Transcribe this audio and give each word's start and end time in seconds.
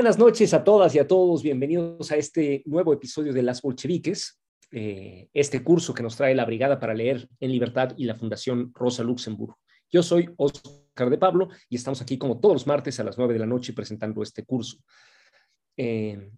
Buenas 0.00 0.18
noches 0.18 0.54
a 0.54 0.64
todas 0.64 0.94
y 0.94 0.98
a 0.98 1.06
todos. 1.06 1.42
Bienvenidos 1.42 2.10
a 2.10 2.16
este 2.16 2.62
nuevo 2.64 2.90
episodio 2.94 3.34
de 3.34 3.42
Las 3.42 3.60
Bolcheviques, 3.60 4.40
eh, 4.70 5.28
este 5.34 5.62
curso 5.62 5.92
que 5.92 6.02
nos 6.02 6.16
trae 6.16 6.34
la 6.34 6.46
Brigada 6.46 6.80
para 6.80 6.94
Leer 6.94 7.28
en 7.38 7.52
Libertad 7.52 7.92
y 7.98 8.06
la 8.06 8.14
Fundación 8.14 8.72
Rosa 8.72 9.02
Luxemburgo. 9.02 9.58
Yo 9.90 10.02
soy 10.02 10.30
Oscar 10.38 11.10
de 11.10 11.18
Pablo 11.18 11.50
y 11.68 11.76
estamos 11.76 12.00
aquí 12.00 12.16
como 12.16 12.40
todos 12.40 12.54
los 12.54 12.66
martes 12.66 12.98
a 12.98 13.04
las 13.04 13.18
nueve 13.18 13.34
de 13.34 13.40
la 13.40 13.46
noche 13.46 13.74
presentando 13.74 14.22
este 14.22 14.42
curso. 14.42 14.78
Eh, 15.76 16.30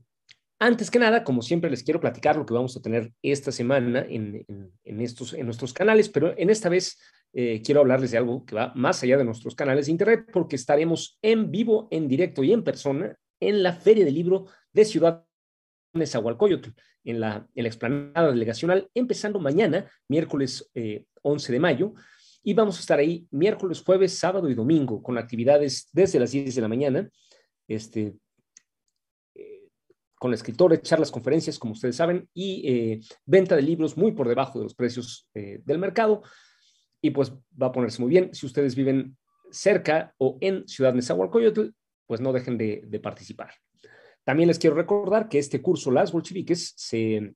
antes 0.59 0.91
que 0.91 0.99
nada, 0.99 1.23
como 1.23 1.41
siempre, 1.41 1.71
les 1.71 1.85
quiero 1.85 2.01
platicar 2.01 2.35
lo 2.35 2.45
que 2.45 2.55
vamos 2.55 2.77
a 2.77 2.83
tener 2.83 3.13
esta 3.23 3.53
semana 3.53 4.05
en, 4.09 4.45
estos, 4.85 5.35
en 5.35 5.47
nuestros 5.47 5.73
canales, 5.73 6.09
pero 6.09 6.37
en 6.37 6.51
esta 6.51 6.69
vez 6.69 6.99
eh, 7.33 7.63
quiero 7.65 7.83
hablarles 7.83 8.11
de 8.11 8.19
algo 8.19 8.45
que 8.45 8.57
va 8.57 8.73
más 8.75 9.05
allá 9.05 9.19
de 9.19 9.25
nuestros 9.25 9.55
canales 9.55 9.87
de 9.87 9.93
Internet, 9.93 10.27
porque 10.33 10.57
estaremos 10.57 11.17
en 11.23 11.53
vivo, 11.53 11.87
en 11.93 12.09
directo 12.09 12.43
y 12.43 12.53
en 12.53 12.65
persona 12.65 13.17
en 13.49 13.63
la 13.63 13.73
Feria 13.73 14.05
del 14.05 14.15
Libro 14.15 14.47
de 14.73 14.85
Ciudad 14.85 15.27
Nezahualcóyotl, 15.95 16.71
en 17.05 17.21
la, 17.21 17.49
en 17.55 17.65
la 17.65 17.69
explanada 17.69 18.31
delegacional, 18.31 18.89
empezando 18.95 19.41
mañana, 19.41 19.91
miércoles 20.09 20.71
11 21.23 21.53
eh, 21.53 21.53
de 21.53 21.61
mayo, 21.61 21.95
y 22.45 22.55
vamos 22.55 22.77
a 22.77 22.81
estar 22.81 22.99
ahí 22.99 23.27
miércoles, 23.31 23.83
jueves, 23.85 24.17
sábado 24.17 24.49
y 24.49 24.55
domingo, 24.55 25.03
con 25.03 25.19
actividades 25.19 25.89
desde 25.93 26.21
las 26.21 26.31
10 26.31 26.55
de 26.55 26.61
la 26.61 26.69
mañana, 26.69 27.11
este, 27.67 28.15
eh, 29.35 29.69
con 30.15 30.33
escritores, 30.33 30.83
charlas, 30.83 31.11
conferencias, 31.11 31.59
como 31.59 31.73
ustedes 31.73 31.97
saben, 31.97 32.29
y 32.33 32.63
eh, 32.69 33.01
venta 33.27 33.57
de 33.57 33.63
libros 33.63 33.97
muy 33.97 34.13
por 34.13 34.29
debajo 34.29 34.59
de 34.59 34.65
los 34.65 34.75
precios 34.75 35.29
del 35.35 35.79
mercado, 35.79 36.23
y 37.01 37.11
pues 37.11 37.33
va 37.61 37.67
a 37.67 37.73
ponerse 37.73 38.01
muy 38.01 38.11
bien. 38.11 38.33
Si 38.33 38.47
ustedes 38.47 38.77
viven 38.77 39.17
cerca 39.51 40.15
o 40.19 40.39
en 40.41 40.67
Ciudad 40.69 40.95
Nezahualcóyotl, 40.95 41.71
pues 42.07 42.21
no 42.21 42.33
dejen 42.33 42.59
de, 42.59 43.01
participar. 43.03 43.55
También 44.25 44.49
les 44.49 44.59
quiero 44.59 44.77
recordar 44.77 45.29
que 45.29 45.39
este 45.39 45.61
curso, 45.61 45.91
Las 45.91 46.13
Bolcheviques, 46.13 46.75
se, 46.77 47.35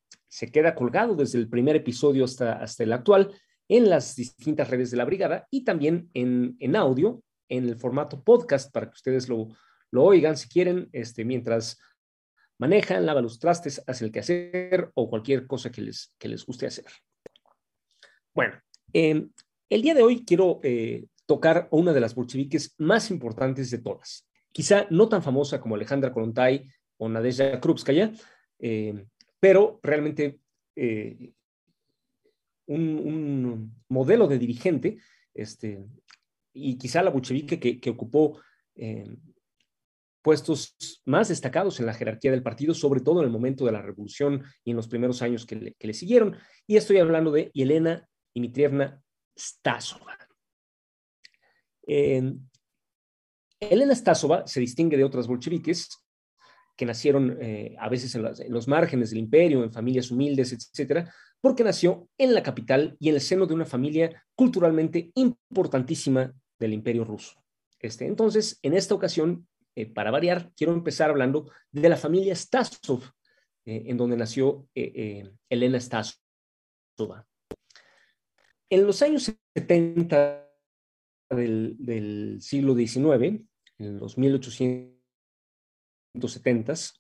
queda 0.53 0.75
colgado 0.75 1.15
desde 1.15 1.39
el 1.39 1.49
primer 1.49 1.77
episodio 1.77 2.25
hasta, 2.25 2.55
hasta 2.55 2.85
el 2.85 2.93
actual 2.93 3.33
en 3.69 3.89
las 3.89 4.15
distintas 4.15 4.71
redes 4.71 4.91
de 4.91 4.97
la 4.97 5.05
brigada 5.05 5.47
y 5.51 5.65
también 5.65 6.11
en, 6.15 6.77
audio, 6.77 7.23
en 7.49 7.69
el 7.69 7.77
formato 7.77 8.23
podcast, 8.23 8.73
para 8.73 8.87
que 8.87 8.95
ustedes 8.95 9.29
lo, 9.29 9.49
lo 9.91 10.05
oigan 10.05 10.37
si 10.37 10.49
quieren, 10.49 10.89
este, 10.93 11.25
mientras 11.25 11.79
manejan, 12.59 13.07
lavan 13.07 13.25
los 13.25 13.39
trastes, 13.39 13.83
hacen 13.87 14.07
el 14.07 14.13
quehacer 14.13 14.91
o 14.95 15.11
cualquier 15.11 15.47
cosa 15.47 15.71
que 15.71 15.83
les, 15.83 16.15
que 16.19 16.29
les 16.29 16.45
guste 16.45 16.67
hacer. 16.67 16.87
Bueno, 18.35 18.55
em, 18.93 19.31
el 19.69 19.83
día 19.83 19.95
de 19.95 20.03
hoy 20.03 20.25
quiero 20.25 20.61
eh, 20.63 21.07
tocar 21.27 21.69
una 21.71 21.93
de 21.93 22.01
las 22.01 22.15
bolcheviques 22.15 22.75
más 22.79 23.11
importantes 23.11 23.71
de 23.71 23.79
todas, 23.79 24.26
quizá 24.57 24.87
no 24.89 25.07
tan 25.07 25.23
famosa 25.23 25.61
como 25.61 25.75
Alejandra 25.75 26.11
Kolontai 26.11 26.67
o 26.97 27.11
Nadezhda 27.11 27.61
Krupskaya, 27.61 28.11
eh, 28.59 29.05
pero 29.39 29.79
realmente 29.83 30.41
eh, 30.75 31.35
un, 32.65 33.71
modelo 33.91 34.27
de 34.27 34.39
dirigente, 34.39 34.97
este, 35.35 35.85
y 36.55 36.79
quizá 36.79 37.03
la 37.03 37.11
bolchevique 37.11 37.61
que, 37.61 37.91
ocupó 37.91 38.41
eh, 38.77 39.05
puestos 40.23 40.75
más 41.05 41.29
destacados 41.29 41.79
en 41.79 41.85
la 41.85 41.93
jerarquía 41.93 42.31
del 42.31 42.43
partido, 42.43 42.73
sobre 42.73 43.03
todo 43.03 43.21
en 43.21 43.27
el 43.27 43.33
momento 43.33 43.67
de 43.67 43.73
la 43.73 43.83
revolución 43.83 44.43
y 44.65 44.71
en 44.71 44.77
los 44.77 44.89
primeros 44.89 45.21
años 45.21 45.45
que 45.45 45.77
le, 45.79 45.93
siguieron. 45.93 46.35
Y 46.67 46.79
estoy 46.79 46.97
hablando 46.97 47.31
de 47.31 47.51
Elena 47.53 48.09
Dimitrievna 48.35 49.03
Stasova. 49.39 50.17
Elena 53.61 53.95
Stasova 53.95 54.47
se 54.47 54.61
distingue 54.61 54.97
de 54.97 55.05
otras 55.05 55.27
bolcheviques 55.27 55.89
que 56.77 56.87
nacieron 56.87 57.39
eh, 57.41 57.75
a 57.79 57.89
veces 57.89 58.15
en, 58.15 58.53
los 58.53 58.69
márgenes 58.69 59.11
del 59.11 59.21
imperio, 59.21 59.65
en 59.65 59.73
familias 59.73 60.11
humildes, 60.11 60.53
etcétera, 60.53 61.13
porque 61.41 61.65
nació 61.65 62.09
en 62.19 62.35
la 62.35 62.43
capital 62.43 62.97
y 63.01 63.09
en 63.09 63.15
el 63.15 63.21
seno 63.21 63.47
de 63.47 63.55
una 63.55 63.65
familia 63.65 64.25
culturalmente 64.35 65.11
importantísima 65.15 66.35
del 66.59 66.75
imperio 66.75 67.05
ruso. 67.05 67.43
Este, 67.79 68.07
entonces, 68.07 68.59
en 68.63 68.75
esta 68.75 68.95
ocasión, 68.95 69.49
eh, 69.75 69.87
para 69.87 70.11
variar, 70.11 70.53
quiero 70.55 70.75
empezar 70.75 71.09
hablando 71.09 71.51
de 71.71 71.89
la 71.89 71.97
familia 71.97 72.35
Stasov, 72.35 73.03
eh, 73.65 73.85
en 73.87 73.97
donde 73.97 74.17
nació 74.17 74.69
Elena 74.75 75.81
Stasova. 75.81 77.27
En 78.69 78.87
los 78.87 79.01
años 79.01 79.33
70 79.55 80.46
del, 81.31 82.39
siglo 82.41 82.75
XIX, 82.75 83.45
en 83.79 83.99
los 83.99 84.17
1870s, 84.17 86.95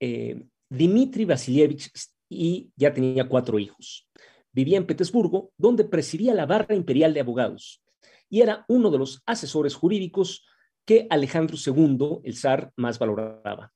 eh, 0.00 0.44
Dmitri 0.68 1.24
Vasilievich 1.24 1.90
y 2.28 2.70
ya 2.76 2.92
tenía 2.92 3.28
cuatro 3.28 3.58
hijos. 3.58 4.08
Vivía 4.52 4.78
en 4.78 4.86
Petersburgo, 4.86 5.52
donde 5.56 5.84
presidía 5.84 6.34
la 6.34 6.46
barra 6.46 6.74
imperial 6.74 7.14
de 7.14 7.20
abogados 7.20 7.82
y 8.28 8.40
era 8.40 8.64
uno 8.68 8.90
de 8.90 8.98
los 8.98 9.22
asesores 9.26 9.74
jurídicos 9.74 10.44
que 10.84 11.06
Alejandro 11.10 11.56
II, 11.56 12.20
el 12.24 12.36
zar, 12.36 12.72
más 12.76 12.98
valoraba. 12.98 13.72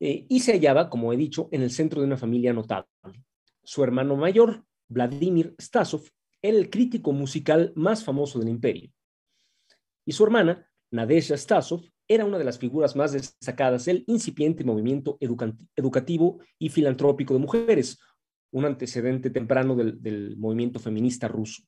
Eh, 0.00 0.26
y 0.28 0.40
se 0.40 0.52
hallaba, 0.52 0.90
como 0.90 1.12
he 1.12 1.16
dicho, 1.16 1.48
en 1.50 1.62
el 1.62 1.70
centro 1.70 2.00
de 2.00 2.06
una 2.06 2.16
familia 2.16 2.52
notable. 2.52 2.88
Su 3.62 3.82
hermano 3.82 4.16
mayor, 4.16 4.64
Vladimir 4.88 5.54
Stasov, 5.60 6.02
era 6.44 6.58
el 6.58 6.68
crítico 6.68 7.12
musical 7.12 7.72
más 7.74 8.04
famoso 8.04 8.38
del 8.38 8.50
imperio. 8.50 8.92
Y 10.06 10.12
su 10.12 10.24
hermana, 10.24 10.70
Nadezhda 10.90 11.38
Stasov, 11.38 11.80
era 12.06 12.26
una 12.26 12.36
de 12.36 12.44
las 12.44 12.58
figuras 12.58 12.94
más 12.94 13.12
destacadas 13.12 13.86
del 13.86 14.04
incipiente 14.06 14.62
movimiento 14.62 15.16
educativo 15.74 16.40
y 16.58 16.68
filantrópico 16.68 17.32
de 17.32 17.40
mujeres, 17.40 17.98
un 18.52 18.66
antecedente 18.66 19.30
temprano 19.30 19.74
del, 19.74 20.36
movimiento 20.36 20.78
feminista 20.78 21.28
ruso. 21.28 21.62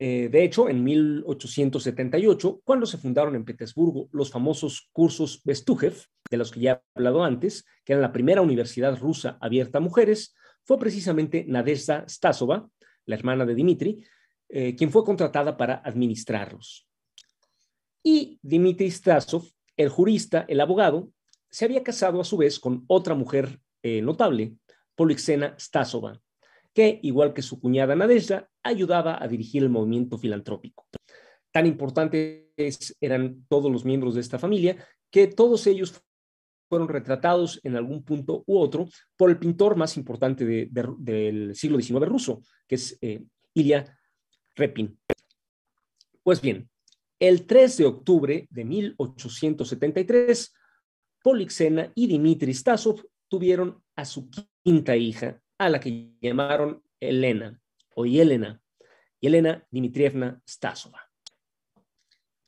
Eh, 0.00 0.28
de 0.28 0.42
hecho, 0.42 0.68
en 0.68 0.82
1878, 0.82 2.62
cuando 2.64 2.84
se 2.84 2.98
fundaron 2.98 3.36
en 3.36 3.44
Petersburgo 3.44 4.08
los 4.10 4.32
famosos 4.32 4.88
cursos 4.92 5.40
Bestujev, 5.44 5.94
de 6.28 6.36
los 6.36 6.50
que 6.50 6.60
ya 6.60 6.72
he 6.72 6.98
hablado 6.98 7.22
antes, 7.22 7.64
que 7.84 7.92
eran 7.92 8.02
la 8.02 8.12
primera 8.12 8.42
universidad 8.42 8.98
rusa 8.98 9.38
abierta 9.40 9.78
a 9.78 9.80
mujeres, 9.80 10.34
fue 10.64 10.78
precisamente 10.78 11.44
Nadezhda 11.46 12.06
Stasova, 12.08 12.68
la 13.06 13.14
hermana 13.14 13.44
de 13.44 13.54
Dimitri, 13.54 14.04
eh, 14.48 14.74
quien 14.76 14.90
fue 14.90 15.04
contratada 15.04 15.56
para 15.56 15.76
administrarlos. 15.76 16.86
Y 18.02 18.38
Dimitri 18.42 18.90
Stasov, 18.90 19.44
el 19.76 19.88
jurista, 19.88 20.44
el 20.48 20.60
abogado, 20.60 21.10
se 21.50 21.64
había 21.64 21.82
casado 21.82 22.20
a 22.20 22.24
su 22.24 22.36
vez 22.36 22.58
con 22.58 22.84
otra 22.86 23.14
mujer 23.14 23.60
eh, 23.82 24.02
notable, 24.02 24.56
Polixena 24.94 25.54
Stasova, 25.58 26.20
que, 26.72 27.00
igual 27.02 27.32
que 27.32 27.42
su 27.42 27.60
cuñada 27.60 27.94
Nadezhda, 27.94 28.48
ayudaba 28.62 29.22
a 29.22 29.28
dirigir 29.28 29.62
el 29.62 29.70
movimiento 29.70 30.18
filantrópico. 30.18 30.86
Tan 31.52 31.66
importantes 31.66 32.96
eran 33.00 33.44
todos 33.48 33.70
los 33.70 33.84
miembros 33.84 34.14
de 34.14 34.20
esta 34.20 34.38
familia 34.38 34.84
que 35.10 35.28
todos 35.28 35.66
ellos 35.66 36.02
fueron 36.68 36.88
retratados 36.88 37.60
en 37.62 37.76
algún 37.76 38.02
punto 38.02 38.42
u 38.46 38.58
otro 38.58 38.88
por 39.16 39.30
el 39.30 39.38
pintor 39.38 39.76
más 39.76 39.96
importante 39.96 40.44
del 40.44 41.54
siglo 41.54 41.80
XIX 41.80 42.06
ruso, 42.06 42.42
que 42.66 42.74
es 42.76 42.98
eh, 43.00 43.22
Ilya 43.54 43.96
Repin. 44.54 44.98
Pues 46.22 46.40
bien, 46.40 46.68
el 47.18 47.46
3 47.46 47.76
de 47.76 47.84
octubre 47.84 48.48
de 48.50 48.64
1873, 48.64 50.54
Polixena 51.22 51.92
y 51.94 52.06
Dmitri 52.06 52.52
Stasov 52.54 53.02
tuvieron 53.28 53.82
a 53.96 54.04
su 54.04 54.30
quinta 54.62 54.96
hija, 54.96 55.40
a 55.58 55.68
la 55.68 55.80
que 55.80 56.12
llamaron 56.20 56.82
Elena 57.00 57.60
o 57.94 58.04
Yelena, 58.04 58.60
Yelena 59.20 59.66
Dmitrievna 59.70 60.42
Stasova. 60.46 61.03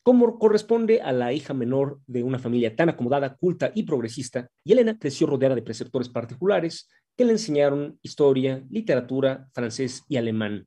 Como 0.06 0.38
corresponde 0.38 1.03
a 1.03 1.11
la 1.11 1.32
hija 1.32 1.53
menor 1.53 1.99
de 2.06 2.23
una 2.23 2.38
familia 2.38 2.76
tan 2.76 2.88
acomodada, 2.88 3.35
culta 3.35 3.73
y 3.75 3.82
progresista, 3.82 4.49
Elena 4.64 4.97
creció 4.97 5.26
rodeada 5.26 5.56
de 5.56 5.62
preceptores 5.62 6.08
particulares 6.08 6.88
que 7.17 7.25
le 7.25 7.32
enseñaron 7.32 7.99
historia, 8.03 8.64
literatura, 8.70 9.49
francés 9.53 10.05
y 10.08 10.17
alemán. 10.17 10.64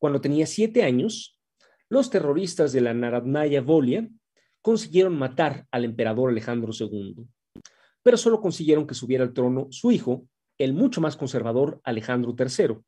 Cuando 0.00 0.20
tenía 0.20 0.46
siete 0.46 0.82
años, 0.82 1.38
los 1.88 2.10
terroristas 2.10 2.72
de 2.72 2.80
la 2.80 2.92
Narodnaya 2.92 3.60
Volia 3.60 4.08
consiguieron 4.60 5.16
matar 5.16 5.68
al 5.70 5.84
emperador 5.84 6.30
Alejandro 6.30 6.72
II, 6.76 7.14
pero 8.02 8.16
solo 8.16 8.40
consiguieron 8.40 8.84
que 8.84 8.94
subiera 8.94 9.22
al 9.22 9.32
trono 9.32 9.68
su 9.70 9.92
hijo, 9.92 10.26
el 10.58 10.72
mucho 10.72 11.00
más 11.00 11.16
conservador 11.16 11.80
Alejandro 11.84 12.34
III. 12.36 12.78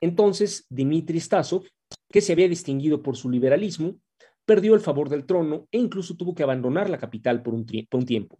Entonces, 0.00 0.66
Dmitri 0.70 1.20
Stasov, 1.20 1.62
que 2.10 2.20
se 2.20 2.32
había 2.32 2.48
distinguido 2.48 3.00
por 3.00 3.16
su 3.16 3.30
liberalismo, 3.30 4.00
perdió 4.44 4.74
el 4.74 4.80
favor 4.80 5.08
del 5.08 5.26
trono 5.26 5.68
e 5.70 5.78
incluso 5.78 6.16
tuvo 6.16 6.34
que 6.34 6.42
abandonar 6.42 6.90
la 6.90 6.98
capital 6.98 7.42
por 7.42 7.54
un, 7.54 7.64
tiempo. 7.64 8.38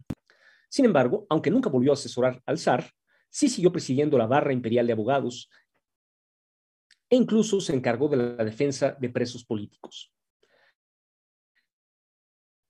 Sin 0.69 0.85
embargo, 0.85 1.25
aunque 1.29 1.51
nunca 1.51 1.69
volvió 1.69 1.91
a 1.91 1.93
asesorar 1.93 2.41
al 2.45 2.57
zar, 2.57 2.89
sí 3.29 3.49
siguió 3.49 3.71
presidiendo 3.71 4.17
la 4.17 4.27
barra 4.27 4.53
imperial 4.53 4.87
de 4.87 4.93
abogados 4.93 5.49
e 7.09 7.15
incluso 7.15 7.61
se 7.61 7.73
encargó 7.73 8.07
de 8.07 8.17
la 8.17 8.43
defensa 8.43 8.95
de 8.99 9.09
presos 9.09 9.45
políticos. 9.45 10.11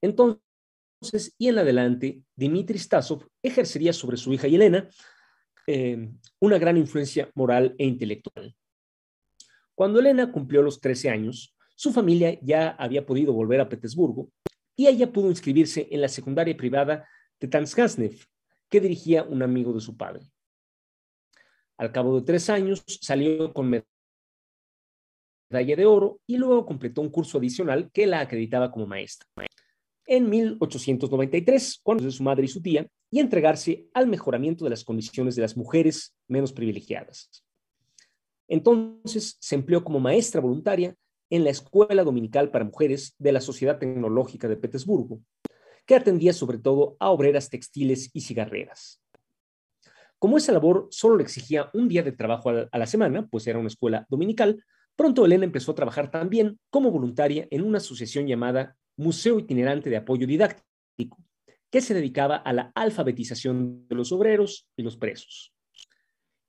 Entonces, 0.01 1.33
y 1.38 1.47
en 1.47 1.57
adelante, 1.57 2.21
Dmitry 2.35 2.77
Stasov 2.77 3.27
ejercería 3.41 3.93
sobre 3.93 4.17
su 4.17 4.33
hija 4.33 4.47
Yelena 4.47 4.89
eh, 5.67 6.11
una 6.39 6.59
gran 6.59 6.77
influencia 6.77 7.31
moral 7.33 7.75
e 7.79 7.85
intelectual. 7.85 8.55
Cuando 9.73 9.99
Elena 9.99 10.31
cumplió 10.31 10.61
los 10.61 10.79
13 10.79 11.09
años, 11.09 11.54
su 11.75 11.92
familia 11.92 12.39
ya 12.42 12.69
había 12.69 13.06
podido 13.06 13.33
volver 13.33 13.60
a 13.60 13.69
Petersburgo 13.69 14.30
y 14.75 14.88
ella 14.88 15.12
pudo 15.12 15.30
inscribirse 15.30 15.88
en 15.92 16.01
la 16.01 16.07
secundaria 16.07 16.56
privada 16.56 17.07
de 17.39 17.48
Tanskasnev, 17.48 18.25
que 18.69 18.81
dirigía 18.81 19.24
un 19.24 19.44
amigo 19.44 19.74
de 19.74 19.81
su 19.81 19.95
padre. 19.95 20.22
Al 21.77 21.92
cabo 21.92 22.19
de 22.19 22.25
tres 22.25 22.50
años 22.50 22.83
salió 22.88 23.54
con 23.54 23.69
medalla 23.69 25.75
de 25.75 25.86
oro 25.86 26.19
y 26.25 26.38
luego 26.38 26.66
completó 26.66 27.01
un 27.01 27.10
curso 27.10 27.38
adicional 27.38 27.92
que 27.92 28.07
la 28.07 28.22
acreditaba 28.22 28.72
como 28.72 28.88
maestra. 28.88 29.27
En 30.07 30.30
1893, 30.30 31.80
cuando 31.83 32.10
su 32.10 32.24
madre 32.24 32.45
y 32.45 32.48
su 32.48 32.62
tía, 32.62 32.88
y 33.12 33.19
entregarse 33.19 33.88
al 33.94 34.07
mejoramiento 34.07 34.63
de 34.63 34.72
las 34.72 34.83
condiciones 34.83 35.36
de 35.36 35.42
las 35.42 35.56
mujeres 35.56 36.16
menos 36.27 36.54
privilegiadas. 36.54 37.44
Entonces 38.48 39.38
se 39.39 39.56
empleó 39.56 39.83
como 39.83 40.00
maestra 40.00 40.42
voluntaria 40.42 40.95
en 41.30 41.44
la 41.44 41.50
Escuela 41.50 42.04
Dominical 42.04 42.51
para 42.51 42.66
Mujeres 42.66 43.16
de 43.18 43.31
la 43.31 43.42
Sociedad 43.42 43.80
Tecnológica 43.80 44.48
de 44.48 44.57
Petersburgo, 44.57 45.22
que 45.86 45.95
atendía 45.95 46.33
sobre 46.33 46.57
todo 46.57 46.98
a 47.00 47.10
obreras 47.10 47.50
textiles 47.50 48.10
y 48.13 48.22
cigarreras. 48.22 49.01
Como 50.19 50.38
esa 50.38 50.51
labor 50.51 50.88
solo 50.92 51.18
le 51.18 51.24
exigía 51.24 51.69
un 51.74 51.88
día 51.88 52.04
de 52.04 52.12
trabajo 52.12 52.50
a 52.50 52.77
la 52.77 52.88
semana, 52.88 53.27
pues 53.27 53.45
era 53.48 53.60
una 53.60 53.68
escuela 53.68 54.06
dominical, 54.10 54.63
pronto 54.95 55.25
Elena 55.25 55.45
empezó 55.45 55.72
a 55.72 55.75
trabajar 55.75 56.10
también 56.10 56.60
como 56.69 56.92
voluntaria 56.92 57.48
en 57.51 57.63
una 57.63 57.77
asociación 57.77 58.25
llamada 58.25 58.75
Museo 58.98 59.39
Itinerante 59.39 59.89
de 59.89 59.98
Apoyo 59.98 60.25
Didáctico, 60.25 61.18
que 61.69 61.81
se 61.81 61.94
dedicaba 61.94 62.38
a 62.38 62.54
la 62.54 62.72
alfabetización 62.75 63.88
de 63.88 63.95
los 63.95 64.12
obreros 64.12 64.68
y 64.77 64.83
los 64.83 64.98
presos. 64.98 65.54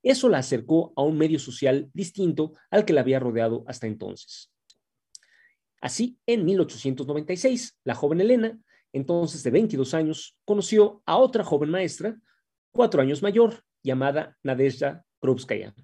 Eso 0.03 0.29
la 0.29 0.39
acercó 0.39 0.93
a 0.95 1.03
un 1.03 1.19
medio 1.19 1.41
social 1.41 1.91
distinto 1.93 2.53
al 2.71 2.85
que 2.85 2.93
la 2.93 3.01
había 3.01 3.19
rodeado 3.19 3.65
hasta 3.67 3.89
entonces. 3.89 4.53
Así, 5.81 6.19
en 6.27 6.45
1896, 6.45 7.79
la 7.85 7.95
joven 7.95 8.21
Elena, 8.21 8.59
entonces 8.93 9.43
de 9.43 9.51
22 9.51 9.95
años, 9.95 10.37
conoció 10.45 11.03
a 11.07 11.17
otra 11.17 11.45
joven 11.45 11.71
maestra, 11.71 12.17
cuatro 12.71 13.03
años 13.03 13.23
mayor, 13.23 13.63
llamada 13.83 14.37
Nadezhda 14.43 15.05
Krupskaya. 15.21 15.75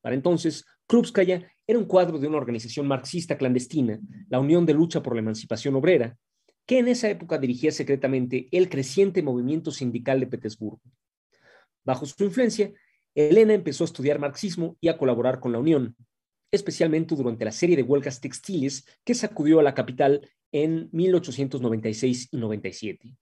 Para 0.00 0.14
entonces, 0.14 0.64
Krupskaya 0.86 1.50
era 1.66 1.78
un 1.78 1.86
cuadro 1.86 2.18
de 2.18 2.28
una 2.28 2.36
organización 2.36 2.86
marxista 2.86 3.38
clandestina, 3.38 3.98
la 4.28 4.40
Unión 4.40 4.66
de 4.66 4.74
Lucha 4.74 5.02
por 5.02 5.14
la 5.14 5.20
Emancipación 5.20 5.74
Obrera, 5.76 6.16
que 6.66 6.78
en 6.78 6.88
esa 6.88 7.08
época 7.08 7.38
dirigía 7.38 7.72
secretamente 7.72 8.48
el 8.50 8.68
creciente 8.68 9.22
movimiento 9.22 9.70
sindical 9.70 10.20
de 10.20 10.26
Petersburgo. 10.26 10.80
Bajo 11.84 12.06
su 12.06 12.22
influencia, 12.24 12.72
Elena 13.14 13.54
empezó 13.54 13.84
a 13.84 13.86
estudiar 13.86 14.18
marxismo 14.18 14.76
y 14.80 14.88
a 14.88 14.98
colaborar 14.98 15.40
con 15.40 15.52
la 15.52 15.58
Unión, 15.58 15.96
especialmente 16.54 17.16
durante 17.16 17.44
la 17.44 17.52
serie 17.52 17.76
de 17.76 17.82
huelgas 17.82 18.20
textiles 18.20 18.86
que 19.04 19.14
sacudió 19.14 19.58
a 19.58 19.62
la 19.62 19.74
capital 19.74 20.28
en 20.52 20.88
1896 20.92 22.28
y 22.30 22.36
97. 22.36 23.16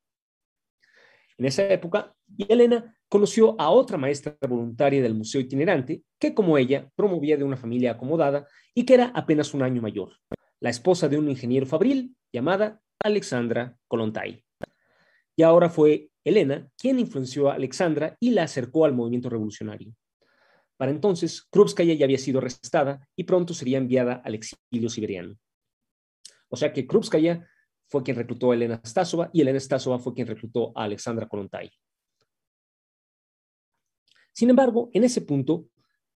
En 1.39 1.47
esa 1.47 1.67
época, 1.69 2.15
Elena 2.47 2.95
conoció 3.09 3.59
a 3.59 3.71
otra 3.71 3.97
maestra 3.97 4.37
voluntaria 4.47 5.03
del 5.03 5.15
Museo 5.15 5.41
Itinerante 5.41 6.03
que, 6.19 6.35
como 6.35 6.59
ella, 6.59 6.91
promovía 6.95 7.37
de 7.39 7.45
una 7.45 7.57
familia 7.57 7.93
acomodada 7.93 8.47
y 8.75 8.85
que 8.85 8.95
era 8.95 9.07
apenas 9.15 9.55
un 9.55 9.63
año 9.63 9.81
mayor, 9.81 10.13
la 10.61 10.71
esposa 10.71 11.09
de 11.09 11.19
un 11.19 11.31
ingeniero 11.31 11.67
fabril 11.67 12.15
llamada 12.33 12.81
Alexandra 13.03 13.77
Kolontai. 13.89 14.45
Y 15.37 15.43
ahora 15.43 15.71
fue 15.71 16.11
Elena 16.23 16.69
quien 16.77 16.99
influenció 16.99 17.51
a 17.51 17.55
Alexandra 17.55 18.15
y 18.21 18.31
la 18.31 18.43
acercó 18.43 18.85
al 18.85 18.93
movimiento 18.93 19.31
revolucionario. 19.31 19.95
Para 20.83 20.91
entonces, 20.91 21.47
Krupskaya 21.49 21.95
ya 21.95 22.07
había 22.07 22.19
sido 22.19 22.41
arrestada 22.41 23.09
y 23.15 23.23
pronto 23.23 23.55
sería 23.55 23.79
enviada 23.79 24.15
al 24.15 24.35
exilio 24.35 24.89
siberiano. 24.89 25.39
O 26.49 26.57
sea 26.57 26.73
que 26.73 26.89
Krupskaya 26.89 27.49
fue 27.89 28.03
quien 28.03 28.17
reclutó 28.17 28.51
a 28.51 28.57
Elena 28.57 28.81
Stasova 28.85 29.31
y 29.33 29.43
Elena 29.43 29.61
Stasova 29.61 30.01
fue 30.01 30.13
quien 30.13 30.27
reclutó 30.27 30.73
a 30.75 30.83
Alexandra 30.83 31.29
Kolontai. 31.29 31.71
Sin 34.33 34.51
embargo, 34.51 34.91
en 34.93 35.05
ese 35.05 35.21
punto, 35.21 35.69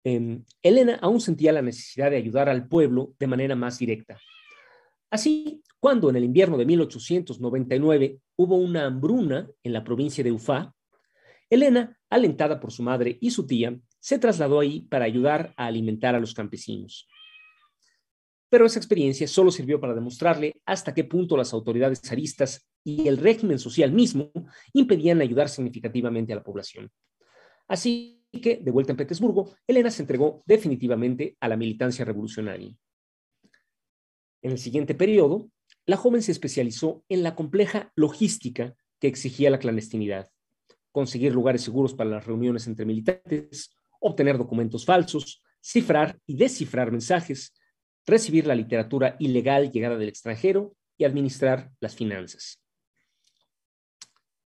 em, 0.02 0.42
Elena 0.62 0.98
aún 1.02 1.20
sentía 1.20 1.52
la 1.52 1.60
necesidad 1.60 2.10
de 2.10 2.16
ayudar 2.16 2.48
al 2.48 2.66
pueblo 2.66 3.12
de 3.18 3.26
manera 3.26 3.54
más 3.54 3.78
directa. 3.78 4.18
Así, 5.10 5.62
cuando 5.78 6.08
en 6.08 6.16
el 6.16 6.24
invierno 6.24 6.56
de 6.56 6.64
1899 6.64 8.18
hubo 8.36 8.56
una 8.56 8.86
hambruna 8.86 9.46
en 9.62 9.74
la 9.74 9.84
provincia 9.84 10.24
de 10.24 10.32
Ufá, 10.32 10.74
Elena, 11.50 11.98
alentada 12.08 12.58
por 12.58 12.72
su 12.72 12.82
madre 12.82 13.18
y 13.20 13.30
su 13.30 13.46
tía, 13.46 13.78
se 14.04 14.18
trasladó 14.18 14.60
ahí 14.60 14.82
para 14.82 15.06
ayudar 15.06 15.54
a 15.56 15.64
alimentar 15.64 16.14
a 16.14 16.20
los 16.20 16.34
campesinos. 16.34 17.08
Pero 18.50 18.66
esa 18.66 18.78
experiencia 18.78 19.26
solo 19.26 19.50
sirvió 19.50 19.80
para 19.80 19.94
demostrarle 19.94 20.60
hasta 20.66 20.92
qué 20.92 21.04
punto 21.04 21.38
las 21.38 21.54
autoridades 21.54 22.02
zaristas 22.04 22.68
y 22.84 23.08
el 23.08 23.16
régimen 23.16 23.58
social 23.58 23.92
mismo 23.92 24.30
impedían 24.74 25.22
ayudar 25.22 25.48
significativamente 25.48 26.34
a 26.34 26.36
la 26.36 26.42
población. 26.42 26.90
Así 27.66 28.22
que, 28.30 28.58
de 28.58 28.70
vuelta 28.70 28.92
en 28.92 28.98
Petersburgo, 28.98 29.56
Elena 29.66 29.90
se 29.90 30.02
entregó 30.02 30.42
definitivamente 30.44 31.38
a 31.40 31.48
la 31.48 31.56
militancia 31.56 32.04
revolucionaria. 32.04 32.76
En 34.42 34.50
el 34.50 34.58
siguiente 34.58 34.94
periodo, 34.94 35.48
la 35.86 35.96
joven 35.96 36.20
se 36.20 36.32
especializó 36.32 37.02
en 37.08 37.22
la 37.22 37.34
compleja 37.34 37.90
logística 37.96 38.76
que 39.00 39.08
exigía 39.08 39.48
la 39.48 39.58
clandestinidad, 39.58 40.28
conseguir 40.92 41.32
lugares 41.32 41.62
seguros 41.62 41.94
para 41.94 42.10
las 42.10 42.26
reuniones 42.26 42.66
entre 42.66 42.84
militantes, 42.84 43.70
obtener 44.04 44.36
documentos 44.36 44.84
falsos, 44.84 45.42
cifrar 45.62 46.18
y 46.26 46.36
descifrar 46.36 46.92
mensajes, 46.92 47.54
recibir 48.06 48.46
la 48.46 48.54
literatura 48.54 49.16
ilegal 49.18 49.72
llegada 49.72 49.96
del 49.96 50.10
extranjero 50.10 50.76
y 50.98 51.04
administrar 51.04 51.70
las 51.80 51.94
finanzas. 51.94 52.62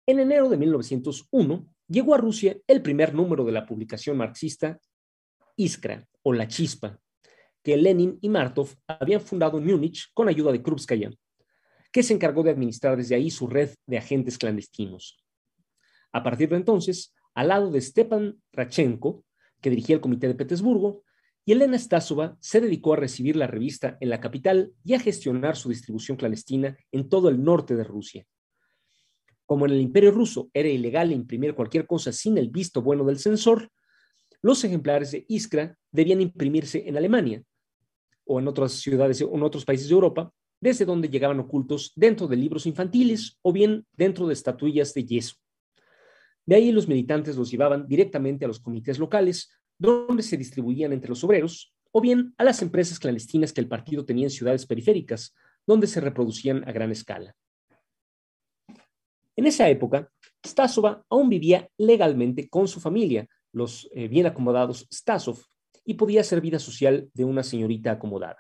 En 0.05 0.19
enero 0.19 0.49
de 0.49 0.57
1901 0.57 1.65
llegó 1.87 2.13
a 2.13 2.17
Rusia 2.17 2.57
el 2.67 2.81
primer 2.81 3.13
número 3.13 3.45
de 3.45 3.53
la 3.53 3.65
publicación 3.65 4.17
marxista 4.17 4.79
Iskra 5.55 6.05
o 6.23 6.33
La 6.33 6.47
Chispa, 6.47 6.99
que 7.63 7.77
Lenin 7.77 8.19
y 8.21 8.27
Martov 8.27 8.75
habían 8.85 9.21
fundado 9.21 9.57
en 9.57 9.65
Múnich 9.65 10.11
con 10.13 10.27
ayuda 10.27 10.51
de 10.51 10.61
Krupskaya, 10.61 11.09
que 11.91 12.03
se 12.03 12.13
encargó 12.13 12.43
de 12.43 12.51
administrar 12.51 12.97
desde 12.97 13.15
ahí 13.15 13.31
su 13.31 13.47
red 13.47 13.73
de 13.85 13.97
agentes 13.97 14.37
clandestinos. 14.37 15.23
A 16.11 16.21
partir 16.21 16.49
de 16.49 16.57
entonces, 16.57 17.13
al 17.33 17.47
lado 17.47 17.71
de 17.71 17.79
Stepan 17.79 18.41
Rachenko, 18.51 19.23
que 19.61 19.69
dirigía 19.69 19.95
el 19.95 20.01
Comité 20.01 20.27
de 20.27 20.35
Petersburgo, 20.35 21.03
y 21.45 21.53
Elena 21.53 21.79
Stasova 21.79 22.35
se 22.41 22.59
dedicó 22.59 22.93
a 22.93 22.97
recibir 22.97 23.37
la 23.37 23.47
revista 23.47 23.97
en 24.01 24.09
la 24.09 24.19
capital 24.19 24.73
y 24.83 24.95
a 24.95 24.99
gestionar 24.99 25.55
su 25.55 25.69
distribución 25.69 26.17
clandestina 26.17 26.77
en 26.91 27.07
todo 27.07 27.29
el 27.29 27.41
norte 27.41 27.75
de 27.77 27.85
Rusia. 27.85 28.25
Como 29.45 29.65
en 29.65 29.71
el 29.71 29.79
Imperio 29.79 30.11
ruso 30.11 30.49
era 30.53 30.67
ilegal 30.67 31.13
imprimir 31.13 31.55
cualquier 31.55 31.87
cosa 31.87 32.11
sin 32.11 32.37
el 32.37 32.49
visto 32.49 32.81
bueno 32.81 33.05
del 33.05 33.17
censor, 33.17 33.71
los 34.41 34.61
ejemplares 34.65 35.11
de 35.11 35.25
Iskra 35.29 35.77
debían 35.89 36.19
imprimirse 36.19 36.87
en 36.87 36.97
Alemania 36.97 37.41
o 38.25 38.39
en 38.39 38.47
otras 38.49 38.73
ciudades 38.73 39.21
o 39.21 39.33
en 39.33 39.43
otros 39.43 39.63
países 39.63 39.87
de 39.87 39.93
Europa, 39.93 40.33
desde 40.59 40.83
donde 40.83 41.07
llegaban 41.07 41.39
ocultos 41.39 41.93
dentro 41.95 42.27
de 42.27 42.35
libros 42.35 42.65
infantiles 42.65 43.39
o 43.41 43.53
bien 43.53 43.85
dentro 43.93 44.27
de 44.27 44.33
estatuillas 44.33 44.93
de 44.93 45.05
yeso. 45.05 45.35
De 46.47 46.55
ahí 46.55 46.71
los 46.71 46.87
militantes 46.87 47.35
los 47.35 47.51
llevaban 47.51 47.87
directamente 47.87 48.45
a 48.45 48.47
los 48.47 48.61
comités 48.61 48.97
locales, 48.99 49.51
donde 49.77 50.23
se 50.23 50.37
distribuían 50.37 50.93
entre 50.93 51.09
los 51.09 51.23
obreros, 51.25 51.75
o 51.91 51.99
bien 51.99 52.33
a 52.37 52.45
las 52.45 52.61
empresas 52.61 52.99
clandestinas 52.99 53.51
que 53.51 53.59
el 53.59 53.67
partido 53.67 54.05
tenía 54.05 54.27
en 54.27 54.31
ciudades 54.31 54.65
periféricas, 54.65 55.35
donde 55.65 55.87
se 55.87 55.99
reproducían 55.99 56.67
a 56.67 56.71
gran 56.71 56.89
escala. 56.89 57.35
En 59.35 59.45
esa 59.45 59.69
época, 59.69 60.09
Stasova 60.45 61.03
aún 61.09 61.27
vivía 61.27 61.69
legalmente 61.77 62.47
con 62.47 62.69
su 62.69 62.79
familia, 62.79 63.27
los 63.51 63.89
eh, 63.93 64.07
bien 64.07 64.25
acomodados 64.25 64.87
Stasov, 64.91 65.39
y 65.83 65.95
podía 65.95 66.23
ser 66.23 66.39
vida 66.39 66.59
social 66.59 67.09
de 67.13 67.25
una 67.25 67.43
señorita 67.43 67.91
acomodada. 67.91 68.39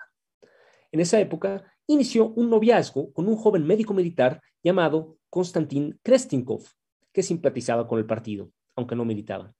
En 0.93 1.01
esa 1.01 1.19
época, 1.19 1.73
inició 1.87 2.29
un 2.29 2.49
noviazgo 2.49 3.11
con 3.11 3.27
un 3.27 3.35
joven 3.35 3.67
médico 3.67 3.93
militar 3.93 4.41
llamado 4.63 5.17
Konstantin 5.29 5.99
Krestinkov, 6.03 6.63
que 7.17 7.23
simpatizaba 7.23 7.87
con 7.87 7.97
el 7.97 8.05
partido, 8.05 8.51
aunque 8.75 8.95
no 8.95 9.03
militaba. 9.03 9.51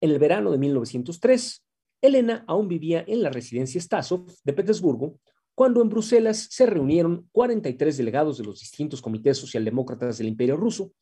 En 0.00 0.12
el 0.12 0.20
verano 0.20 0.52
de 0.52 0.58
1903, 0.58 1.66
Elena 2.00 2.44
aún 2.46 2.68
vivía 2.68 3.02
en 3.04 3.20
la 3.20 3.30
residencia 3.30 3.80
Stasov 3.80 4.32
de 4.44 4.52
Petersburgo, 4.52 5.18
cuando 5.56 5.82
en 5.82 5.88
Bruselas 5.88 6.46
se 6.52 6.66
reunieron 6.66 7.28
43 7.32 7.96
delegados 7.96 8.38
de 8.38 8.44
los 8.44 8.60
distintos 8.60 9.02
comités 9.02 9.38
socialdemócratas 9.38 10.18
del 10.18 10.28
Imperio 10.28 10.56
ruso 10.56 10.92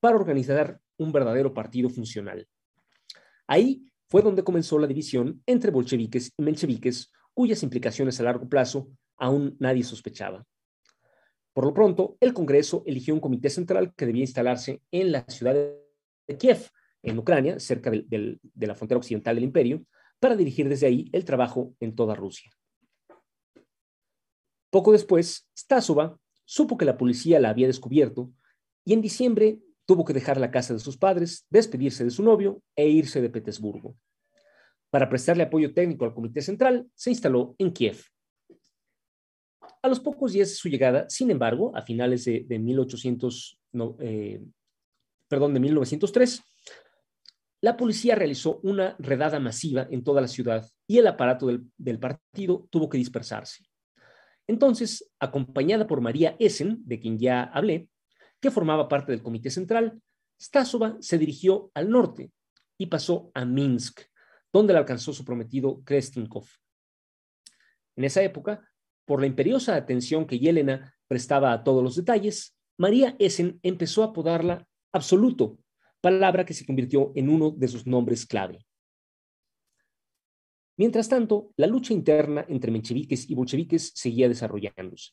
para 0.00 0.16
organizar 0.16 0.80
un 0.96 1.12
verdadero 1.12 1.52
partido 1.52 1.90
funcional. 1.90 2.48
Ahí 3.46 3.92
fue 4.08 4.22
donde 4.22 4.42
comenzó 4.42 4.78
la 4.78 4.86
división 4.86 5.42
entre 5.44 5.70
bolcheviques 5.70 6.32
y 6.34 6.42
mencheviques, 6.42 7.12
cuyas 7.34 7.62
implicaciones 7.62 8.18
a 8.20 8.22
largo 8.22 8.48
plazo 8.48 8.88
aún 9.18 9.54
nadie 9.58 9.84
sospechaba. 9.84 10.46
Por 11.52 11.64
lo 11.64 11.74
pronto, 11.74 12.16
el 12.20 12.32
Congreso 12.32 12.82
eligió 12.86 13.12
un 13.14 13.20
comité 13.20 13.50
central 13.50 13.92
que 13.94 14.06
debía 14.06 14.22
instalarse 14.22 14.82
en 14.90 15.12
la 15.12 15.24
ciudad 15.26 15.54
de 15.54 16.36
Kiev, 16.38 16.70
en 17.02 17.18
Ucrania, 17.18 17.58
cerca 17.58 17.90
de 17.90 18.38
la 18.54 18.74
frontera 18.74 18.98
occidental 18.98 19.34
del 19.34 19.44
imperio, 19.44 19.84
para 20.20 20.36
dirigir 20.36 20.68
desde 20.68 20.86
ahí 20.86 21.08
el 21.12 21.24
trabajo 21.24 21.74
en 21.80 21.94
toda 21.94 22.14
Rusia. 22.14 22.50
Poco 24.70 24.92
después, 24.92 25.48
Stasova 25.58 26.18
supo 26.44 26.76
que 26.76 26.84
la 26.84 26.96
policía 26.96 27.40
la 27.40 27.50
había 27.50 27.66
descubierto 27.66 28.30
y 28.84 28.92
en 28.92 29.00
diciembre 29.00 29.58
tuvo 29.86 30.04
que 30.04 30.12
dejar 30.12 30.38
la 30.38 30.52
casa 30.52 30.72
de 30.72 30.78
sus 30.78 30.96
padres, 30.96 31.46
despedirse 31.50 32.04
de 32.04 32.10
su 32.10 32.22
novio 32.22 32.62
e 32.76 32.88
irse 32.88 33.20
de 33.20 33.30
Petersburgo. 33.30 33.96
Para 34.90 35.08
prestarle 35.08 35.42
apoyo 35.42 35.74
técnico 35.74 36.04
al 36.04 36.14
Comité 36.14 36.42
Central, 36.42 36.88
se 36.94 37.10
instaló 37.10 37.54
en 37.58 37.72
Kiev. 37.72 38.04
A 39.82 39.88
los 39.88 40.00
pocos 40.00 40.32
días 40.32 40.50
de 40.50 40.54
su 40.54 40.68
llegada, 40.68 41.08
sin 41.08 41.30
embargo, 41.30 41.74
a 41.74 41.82
finales 41.82 42.24
de, 42.24 42.58
1800, 42.58 43.58
eh, 44.00 44.42
1903, 45.30 46.42
la 47.62 47.76
policía 47.76 48.14
realizó 48.14 48.60
una 48.62 48.96
redada 48.98 49.38
masiva 49.38 49.86
en 49.90 50.02
toda 50.02 50.20
la 50.20 50.28
ciudad 50.28 50.68
y 50.86 50.98
el 50.98 51.06
aparato 51.06 51.46
del, 51.46 51.98
partido 51.98 52.66
tuvo 52.70 52.88
que 52.88 52.98
dispersarse. 52.98 53.64
Entonces, 54.46 55.10
acompañada 55.18 55.86
por 55.86 56.00
María 56.00 56.36
Essen, 56.38 56.78
de 56.84 57.00
quien 57.00 57.18
ya 57.18 57.44
hablé, 57.44 57.88
que 58.40 58.50
formaba 58.50 58.88
parte 58.88 59.12
del 59.12 59.22
Comité 59.22 59.50
Central, 59.50 60.00
Stasova 60.40 60.96
se 61.00 61.18
dirigió 61.18 61.70
al 61.74 61.90
norte 61.90 62.32
y 62.78 62.86
pasó 62.86 63.30
a 63.34 63.44
Minsk, 63.44 64.00
donde 64.52 64.72
la 64.72 64.80
alcanzó 64.80 65.12
su 65.12 65.24
prometido 65.24 65.82
Krestinkov. 65.84 66.46
En 67.96 68.04
esa 68.04 68.22
época, 68.22 68.69
por 69.10 69.20
la 69.20 69.26
imperiosa 69.26 69.74
atención 69.74 70.24
que 70.24 70.38
Yelena 70.38 70.94
prestaba 71.08 71.52
a 71.52 71.64
todos 71.64 71.82
los 71.82 71.96
detalles, 71.96 72.56
María 72.78 73.16
Essen 73.18 73.58
empezó 73.64 74.04
a 74.04 74.06
apodarla 74.06 74.68
Absoluto 74.92 75.58
palabra 76.00 76.46
que 76.46 76.54
se 76.54 76.64
convirtió 76.64 77.10
en 77.16 77.28
uno 77.28 77.50
de 77.50 77.66
sus 77.66 77.88
nombres 77.88 78.24
clave. 78.24 78.64
Mientras 80.76 81.08
tanto, 81.08 81.52
la 81.56 81.66
lucha 81.66 81.92
interna 81.92 82.46
entre 82.48 82.70
mencheviques 82.70 83.28
y 83.28 83.34
bolcheviques 83.34 83.90
seguía 83.96 84.28
desarrollándose. 84.28 85.10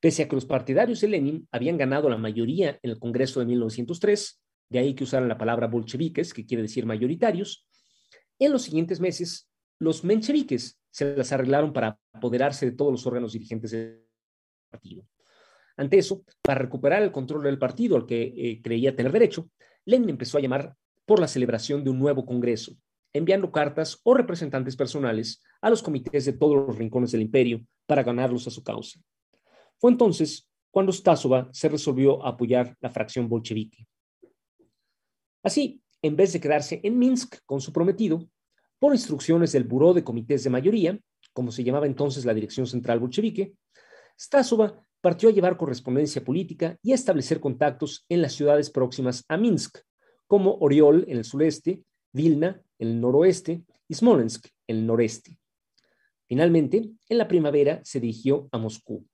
Pese 0.00 0.22
a 0.22 0.28
que 0.28 0.36
los 0.36 0.46
partidarios 0.46 1.02
de 1.02 1.08
Lenin 1.08 1.46
habían 1.52 1.76
ganado 1.76 2.08
la 2.08 2.16
mayoría 2.16 2.80
en 2.82 2.90
el 2.90 2.98
Congreso 2.98 3.40
de 3.40 3.46
1903, 3.46 4.42
de 4.70 4.78
ahí 4.78 4.94
que 4.94 5.04
usaran 5.04 5.28
la 5.28 5.36
palabra 5.36 5.66
bolcheviques, 5.66 6.32
que 6.32 6.46
quiere 6.46 6.62
decir 6.62 6.86
mayoritarios, 6.86 7.66
en 8.38 8.52
los 8.52 8.62
siguientes 8.62 8.98
meses 8.98 9.46
los 9.78 10.04
mencheviques 10.04 10.78
se 10.90 11.16
las 11.16 11.32
arreglaron 11.32 11.72
para 11.72 11.98
apoderarse 12.12 12.66
de 12.66 12.72
todos 12.72 12.92
los 12.92 13.06
órganos 13.06 13.32
dirigentes 13.32 13.70
del 13.70 14.06
partido. 14.70 15.06
Ante 15.76 15.98
eso, 15.98 16.24
para 16.42 16.60
recuperar 16.60 17.02
el 17.02 17.12
control 17.12 17.42
del 17.42 17.58
partido 17.58 17.96
al 17.96 18.06
que 18.06 18.22
eh, 18.22 18.62
creía 18.62 18.96
tener 18.96 19.12
derecho, 19.12 19.50
Lenin 19.84 20.10
empezó 20.10 20.38
a 20.38 20.40
llamar 20.40 20.74
por 21.04 21.20
la 21.20 21.28
celebración 21.28 21.84
de 21.84 21.90
un 21.90 21.98
nuevo 21.98 22.24
Congreso, 22.24 22.76
enviando 23.12 23.52
cartas 23.52 24.00
o 24.02 24.14
representantes 24.14 24.74
personales 24.74 25.42
a 25.60 25.70
los 25.70 25.82
comités 25.82 26.24
de 26.24 26.32
todos 26.32 26.56
los 26.66 26.76
rincones 26.76 27.12
del 27.12 27.22
imperio 27.22 27.64
para 27.86 28.02
ganarlos 28.02 28.46
a 28.46 28.50
su 28.50 28.62
causa. 28.62 29.00
Fue 29.78 29.90
entonces 29.90 30.50
cuando 30.70 30.92
Stasova 30.92 31.48
se 31.52 31.68
resolvió 31.68 32.24
a 32.24 32.30
apoyar 32.30 32.76
la 32.80 32.90
fracción 32.90 33.28
bolchevique. 33.28 33.86
Así, 35.42 35.80
en 36.02 36.16
vez 36.16 36.32
de 36.32 36.40
quedarse 36.40 36.80
en 36.82 36.98
Minsk 36.98 37.38
con 37.46 37.60
su 37.60 37.72
prometido, 37.72 38.28
por 38.78 38.92
instrucciones 38.92 39.52
del 39.52 39.64
Buró 39.64 39.94
de 39.94 40.04
Comités 40.04 40.44
de 40.44 40.50
Mayoría, 40.50 40.98
como 41.32 41.50
se 41.50 41.64
llamaba 41.64 41.86
entonces 41.86 42.24
la 42.24 42.34
Dirección 42.34 42.66
Central 42.66 42.98
Bolchevique, 42.98 43.54
Stasova 44.18 44.86
partió 45.00 45.28
a 45.28 45.32
llevar 45.32 45.56
correspondencia 45.56 46.24
política 46.24 46.78
y 46.82 46.92
a 46.92 46.94
establecer 46.94 47.40
contactos 47.40 48.04
en 48.08 48.22
las 48.22 48.32
ciudades 48.32 48.70
próximas 48.70 49.24
a 49.28 49.36
Minsk, 49.36 49.78
como 50.26 50.56
Oriol 50.56 51.04
en 51.08 51.18
el 51.18 51.24
sureste, 51.24 51.82
Vilna 52.12 52.62
en 52.78 52.88
el 52.88 53.00
noroeste 53.00 53.64
y 53.88 53.94
Smolensk 53.94 54.48
en 54.66 54.76
el 54.78 54.86
noreste. 54.86 55.38
Finalmente, 56.26 56.90
en 57.08 57.18
la 57.18 57.28
primavera 57.28 57.80
se 57.84 58.00
dirigió 58.00 58.48
a 58.50 58.58
Moscú. 58.58 59.06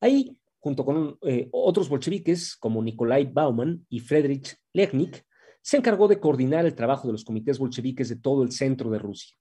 Ahí, 0.00 0.38
junto 0.60 0.84
con 0.84 1.18
eh, 1.22 1.48
otros 1.50 1.88
bolcheviques 1.88 2.56
como 2.56 2.82
Nikolai 2.82 3.24
Bauman 3.24 3.84
y 3.88 4.00
Friedrich 4.00 4.54
Lechnik, 4.72 5.24
se 5.66 5.76
encargó 5.76 6.06
de 6.06 6.20
coordinar 6.20 6.64
el 6.64 6.76
trabajo 6.76 7.08
de 7.08 7.12
los 7.12 7.24
comités 7.24 7.58
bolcheviques 7.58 8.08
de 8.08 8.14
todo 8.14 8.44
el 8.44 8.52
centro 8.52 8.88
de 8.88 9.00
Rusia. 9.00 9.36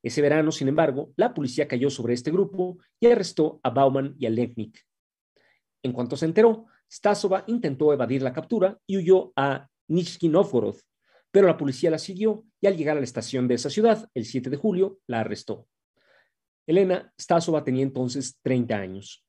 Ese 0.00 0.22
verano, 0.22 0.52
sin 0.52 0.68
embargo, 0.68 1.12
la 1.16 1.34
policía 1.34 1.66
cayó 1.66 1.90
sobre 1.90 2.14
este 2.14 2.30
grupo 2.30 2.78
y 3.00 3.08
arrestó 3.08 3.58
a 3.64 3.70
Bauman 3.70 4.14
y 4.16 4.26
a 4.26 4.30
Lechnik. 4.30 4.78
En 5.82 5.90
cuanto 5.92 6.16
se 6.16 6.26
enteró, 6.26 6.66
Stasova 6.88 7.42
intentó 7.48 7.92
evadir 7.92 8.22
la 8.22 8.32
captura 8.32 8.78
y 8.86 8.96
huyó 8.96 9.32
a 9.34 9.68
Nizhny 9.88 10.28
Novgorod, 10.28 10.76
pero 11.32 11.48
la 11.48 11.56
policía 11.56 11.90
la 11.90 11.98
siguió 11.98 12.44
y 12.60 12.68
al 12.68 12.76
llegar 12.76 12.96
a 12.96 13.00
la 13.00 13.04
estación 13.04 13.48
de 13.48 13.54
esa 13.54 13.70
ciudad, 13.70 14.08
el 14.14 14.26
7 14.26 14.50
de 14.50 14.56
julio, 14.56 15.00
la 15.08 15.22
arrestó. 15.22 15.66
Elena 16.64 17.12
Stasova 17.20 17.64
tenía 17.64 17.82
entonces 17.82 18.38
30 18.40 18.76
años. 18.76 19.26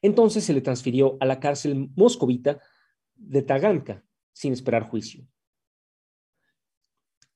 Entonces 0.00 0.44
se 0.44 0.52
le 0.52 0.60
transfirió 0.60 1.16
a 1.18 1.26
la 1.26 1.40
cárcel 1.40 1.90
moscovita 1.96 2.60
de 3.16 3.42
Taganka 3.42 4.05
sin 4.36 4.52
esperar 4.52 4.82
juicio 4.82 5.26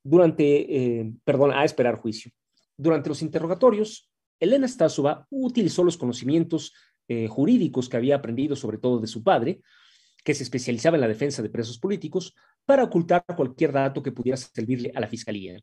durante, 0.03 1.01
eh, 1.01 1.13
perdón, 1.25 1.53
a 1.53 1.65
esperar 1.65 1.97
juicio. 1.97 2.33
Durante 2.77 3.09
los 3.09 3.23
interrogatorios, 3.23 4.11
Elena 4.39 4.67
Stasova 4.67 5.27
utilizó 5.31 5.85
los 5.85 5.99
conocimientos 5.99 6.73
eh, 7.09 7.29
jurídicos 7.29 7.89
que 7.89 7.97
había 7.97 8.17
aprendido 8.17 8.57
sobre 8.57 8.79
todo 8.79 8.99
de 9.01 9.07
su 9.07 9.23
padre, 9.23 9.61
que 10.25 10.35
se 10.35 10.43
especializaba 10.43 10.97
en 10.97 11.03
la 11.03 11.09
defensa 11.09 11.43
de 11.43 11.51
presos 11.51 11.79
políticos, 11.79 12.35
para 12.65 12.85
ocultar 12.85 13.25
cualquier 13.37 13.73
dato 13.73 14.03
que 14.03 14.13
pudiera 14.13 14.37
servirle 14.37 14.93
a 14.95 15.01
la 15.01 15.09
fiscalía. 15.09 15.59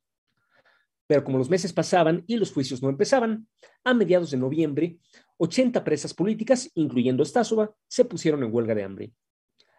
Pero 1.07 1.23
como 1.23 1.37
los 1.37 1.49
meses 1.49 1.71
pasaban 1.71 2.23
y 2.27 2.35
los 2.35 2.51
juicios 2.51 2.81
no 2.81 2.89
empezaban, 2.89 3.47
a 3.83 3.93
mediados 3.93 4.31
de 4.31 4.37
noviembre, 4.37 4.97
80 5.37 5.83
presas 5.83 6.13
políticas, 6.13 6.69
incluyendo 6.75 7.23
Stasova, 7.23 7.73
se 7.87 8.03
pusieron 8.03 8.43
en 8.43 8.53
huelga 8.53 8.75
de 8.75 8.83
hambre. 8.83 9.11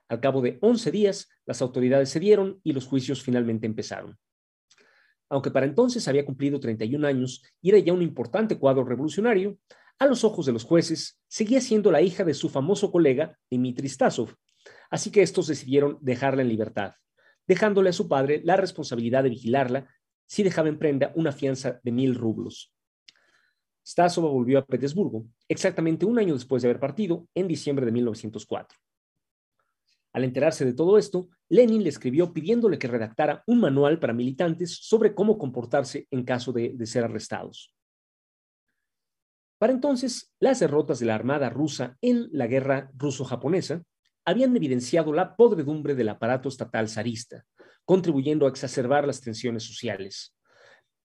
Al 0.08 0.20
cabo 0.20 0.40
de 0.40 0.58
11 0.62 0.90
días, 0.90 1.28
las 1.44 1.62
autoridades 1.62 2.12
cedieron 2.12 2.60
y 2.62 2.72
los 2.72 2.86
juicios 2.86 3.22
finalmente 3.22 3.66
empezaron 3.66 4.18
aunque 5.30 5.50
para 5.50 5.66
entonces 5.66 6.06
había 6.08 6.24
cumplido 6.24 6.60
31 6.60 7.06
años 7.06 7.42
y 7.60 7.70
era 7.70 7.78
ya 7.78 7.92
un 7.92 8.02
importante 8.02 8.58
cuadro 8.58 8.84
revolucionario, 8.84 9.58
a 9.98 10.06
los 10.06 10.24
ojos 10.24 10.46
de 10.46 10.52
los 10.52 10.64
jueces 10.64 11.20
seguía 11.26 11.60
siendo 11.60 11.90
la 11.90 12.02
hija 12.02 12.24
de 12.24 12.34
su 12.34 12.48
famoso 12.48 12.90
colega 12.90 13.36
Dmitry 13.50 13.88
Stasov, 13.88 14.34
así 14.90 15.10
que 15.10 15.22
estos 15.22 15.48
decidieron 15.48 15.98
dejarla 16.00 16.42
en 16.42 16.48
libertad, 16.48 16.92
dejándole 17.46 17.90
a 17.90 17.94
su 17.94 18.08
padre 18.08 18.40
la 18.44 18.56
responsabilidad 18.56 19.24
de 19.24 19.30
vigilarla 19.30 19.88
si 20.26 20.42
dejaba 20.42 20.68
en 20.68 20.78
prenda 20.78 21.12
una 21.14 21.32
fianza 21.32 21.80
de 21.82 21.92
mil 21.92 22.14
rublos. 22.14 22.72
Stasov 23.84 24.30
volvió 24.30 24.58
a 24.58 24.66
Petersburgo 24.66 25.26
exactamente 25.48 26.04
un 26.04 26.18
año 26.18 26.34
después 26.34 26.62
de 26.62 26.68
haber 26.68 26.80
partido, 26.80 27.26
en 27.34 27.48
diciembre 27.48 27.86
de 27.86 27.92
1904. 27.92 28.78
Al 30.18 30.24
enterarse 30.24 30.64
de 30.64 30.72
todo 30.72 30.98
esto, 30.98 31.28
Lenin 31.48 31.84
le 31.84 31.90
escribió 31.90 32.32
pidiéndole 32.32 32.76
que 32.76 32.88
redactara 32.88 33.44
un 33.46 33.60
manual 33.60 34.00
para 34.00 34.12
militantes 34.12 34.76
sobre 34.82 35.14
cómo 35.14 35.38
comportarse 35.38 36.08
en 36.10 36.24
caso 36.24 36.52
de, 36.52 36.74
ser 36.86 37.04
arrestados. 37.04 37.72
Para 39.58 39.72
entonces, 39.72 40.34
las 40.40 40.58
derrotas 40.58 40.98
de 40.98 41.06
la 41.06 41.14
Armada 41.14 41.50
rusa 41.50 41.96
en 42.02 42.26
la 42.32 42.48
guerra 42.48 42.90
ruso-japonesa 42.96 43.84
habían 44.24 44.56
evidenciado 44.56 45.12
la 45.12 45.36
podredumbre 45.36 45.94
del 45.94 46.08
aparato 46.08 46.48
estatal 46.48 46.88
zarista, 46.88 47.44
contribuyendo 47.84 48.46
a 48.46 48.48
exacerbar 48.48 49.06
las 49.06 49.20
tensiones 49.20 49.62
sociales. 49.62 50.36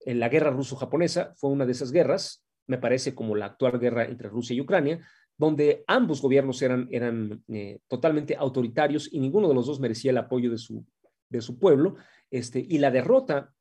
la 0.08 0.28
guerra 0.28 0.50
ruso-japonesa 0.50 1.36
fue 1.36 1.52
una 1.52 1.68
de 1.68 1.74
esas 1.74 1.92
guerras, 1.92 2.44
me 2.66 2.80
parece 2.80 3.14
como 3.14 3.36
la 3.36 3.46
actual 3.46 3.78
guerra 3.78 4.06
entre 4.06 4.28
Rusia 4.28 4.56
y 4.56 4.62
Ucrania, 4.62 5.08
donde 5.38 5.84
ambos 5.88 6.22
gobiernos 6.22 6.62
eran, 6.62 6.88
eran 6.92 7.44
eh, 7.48 7.80
totalmente 7.88 8.36
autoritarios 8.36 9.12
y 9.12 9.20
ninguno 9.20 9.48
de 9.48 9.56
los 9.56 9.66
dos 9.66 9.80
merecía 9.80 10.12
el 10.12 10.18
apoyo 10.18 10.52
de 10.52 10.58
su, 10.58 10.86
de 11.30 11.42
su 11.42 11.58
pueblo. 11.58 11.96
Este, 12.30 12.60
y 12.60 12.78
la 12.78 12.92
derrota, 12.92 13.54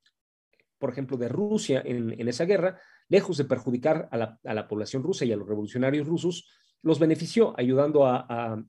por 0.79 0.91
ejemplo, 0.91 1.17
de 1.17 1.29
Rusia 1.29 1.83
en, 1.85 2.29
esa 2.29 2.45
guerra, 2.45 2.81
lejos 3.09 3.37
de 3.37 3.45
perjudicar 3.45 4.09
a 4.11 4.17
la, 4.17 4.39
a 4.45 4.55
la, 4.55 4.69
población 4.69 5.03
rusa 5.03 5.25
y 5.25 5.33
a 5.33 5.37
los 5.37 5.49
revolucionarios 5.49 6.07
rusos, 6.07 6.49
los 6.83 6.99
benefició 6.99 7.55
ayudando 7.59 8.07
a, 8.07 8.65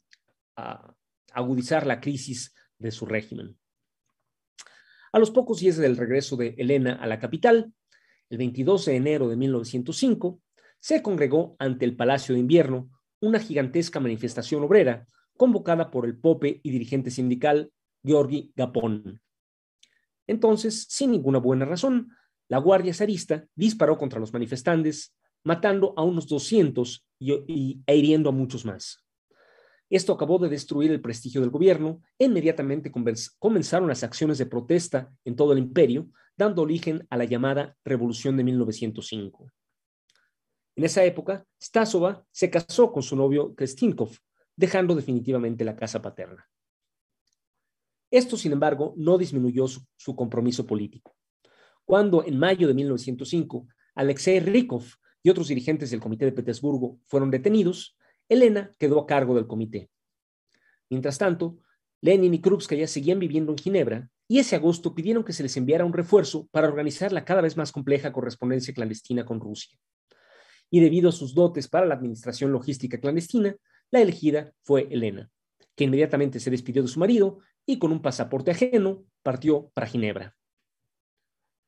a 0.55 0.95
agudizar 1.33 1.85
la 1.85 1.99
crisis 1.99 2.53
de 2.77 2.91
su 2.91 3.05
régimen. 3.05 3.57
A 5.11 5.19
los 5.19 5.31
pocos 5.31 5.59
días 5.59 5.77
del 5.77 5.97
regreso 5.97 6.35
de 6.35 6.55
Elena 6.57 6.93
a 6.93 7.07
la 7.07 7.19
capital, 7.19 7.73
el 8.29 8.37
22 8.37 8.85
de 8.85 8.95
enero 8.95 9.29
de 9.29 9.35
1905, 9.35 10.41
se 10.83 11.01
congregó 11.01 11.55
ante 11.59 11.85
el 11.85 11.95
Palacio 11.95 12.35
de 12.35 12.41
Invierno 12.41 12.89
una 13.21 13.39
gigantesca 13.39 14.01
manifestación 14.01 14.63
obrera 14.63 15.07
convocada 15.37 15.89
por 15.89 16.05
el 16.05 16.17
pope 16.17 16.59
y 16.61 16.71
dirigente 16.71 17.09
sindical 17.09 17.71
Georgi 18.03 18.51
Gapón. 18.53 19.21
Entonces, 20.27 20.85
sin 20.89 21.11
ninguna 21.11 21.39
buena 21.39 21.63
razón, 21.63 22.09
la 22.49 22.57
Guardia 22.57 22.93
Zarista 22.93 23.47
disparó 23.55 23.97
contra 23.97 24.19
los 24.19 24.33
manifestantes, 24.33 25.15
matando 25.45 25.93
a 25.95 26.03
unos 26.03 26.27
200 26.27 27.07
y, 27.17 27.81
e 27.87 27.95
hiriendo 27.95 28.27
a 28.27 28.33
muchos 28.33 28.65
más. 28.65 29.05
Esto 29.89 30.11
acabó 30.11 30.37
de 30.37 30.49
destruir 30.49 30.91
el 30.91 30.99
prestigio 30.99 31.39
del 31.39 31.49
gobierno 31.49 32.01
e 32.19 32.25
inmediatamente 32.25 32.91
comenzaron 33.39 33.87
las 33.87 34.03
acciones 34.03 34.37
de 34.37 34.47
protesta 34.47 35.13
en 35.23 35.37
todo 35.37 35.53
el 35.53 35.59
imperio, 35.59 36.09
dando 36.35 36.61
origen 36.61 37.07
a 37.09 37.15
la 37.15 37.23
llamada 37.23 37.77
Revolución 37.85 38.35
de 38.35 38.43
1905. 38.43 39.49
En 40.75 40.83
esa 40.83 41.03
época, 41.03 41.45
Stasova 41.61 42.25
se 42.31 42.49
casó 42.49 42.91
con 42.91 43.03
su 43.03 43.15
novio 43.15 43.53
Krestinkov, 43.55 44.17
dejando 44.55 44.95
definitivamente 44.95 45.63
la 45.63 45.75
casa 45.75 46.01
paterna. 46.01 46.47
Esto, 48.09 48.37
sin 48.37 48.51
embargo, 48.51 48.93
no 48.95 49.17
disminuyó 49.17 49.65
su, 49.67 50.15
compromiso 50.15 50.65
político. 50.65 51.15
Cuando 51.85 52.23
en 52.23 52.37
mayo 52.37 52.67
de 52.67 52.73
1905 52.73 53.67
Alexei 53.95 54.39
Rykov 54.39 54.83
y 55.23 55.29
otros 55.29 55.47
dirigentes 55.47 55.91
del 55.91 55.99
Comité 55.99 56.25
de 56.25 56.31
Petersburgo 56.31 56.99
fueron 57.05 57.31
detenidos, 57.31 57.97
Elena 58.29 58.75
quedó 58.77 58.99
a 58.99 59.05
cargo 59.05 59.35
del 59.35 59.47
comité. 59.47 59.89
Mientras 60.89 61.17
tanto, 61.17 61.59
Lenin 62.01 62.33
y 62.33 62.41
Krupskaya 62.41 62.87
seguían 62.87 63.19
viviendo 63.19 63.51
en 63.51 63.57
Ginebra 63.57 64.09
y 64.27 64.39
ese 64.39 64.55
agosto 64.55 64.93
pidieron 64.93 65.23
que 65.23 65.33
se 65.33 65.43
les 65.43 65.57
enviara 65.57 65.85
un 65.85 65.93
refuerzo 65.93 66.47
para 66.51 66.67
organizar 66.67 67.11
la 67.11 67.25
cada 67.25 67.41
vez 67.41 67.57
más 67.57 67.71
compleja 67.71 68.13
correspondencia 68.13 68.73
clandestina 68.73 69.25
con 69.25 69.39
Rusia. 69.39 69.77
Y 70.73 70.79
debido 70.79 71.09
a 71.09 71.11
sus 71.11 71.35
dotes 71.35 71.67
para 71.67 71.85
la 71.85 71.93
administración 71.93 72.51
logística 72.51 72.99
clandestina, 72.99 73.55
la 73.91 74.01
elegida 74.01 74.53
fue 74.63 74.87
Elena, 74.89 75.29
que 75.75 75.83
inmediatamente 75.83 76.39
se 76.39 76.49
despidió 76.49 76.81
de 76.81 76.87
su 76.87 76.99
marido 76.99 77.41
y 77.63 77.77
con 77.77 77.91
un 77.91 78.01
pasaporte 78.01 78.49
ajeno 78.49 79.05
partió 79.21 79.69
para 79.75 79.85
Ginebra. 79.85 80.35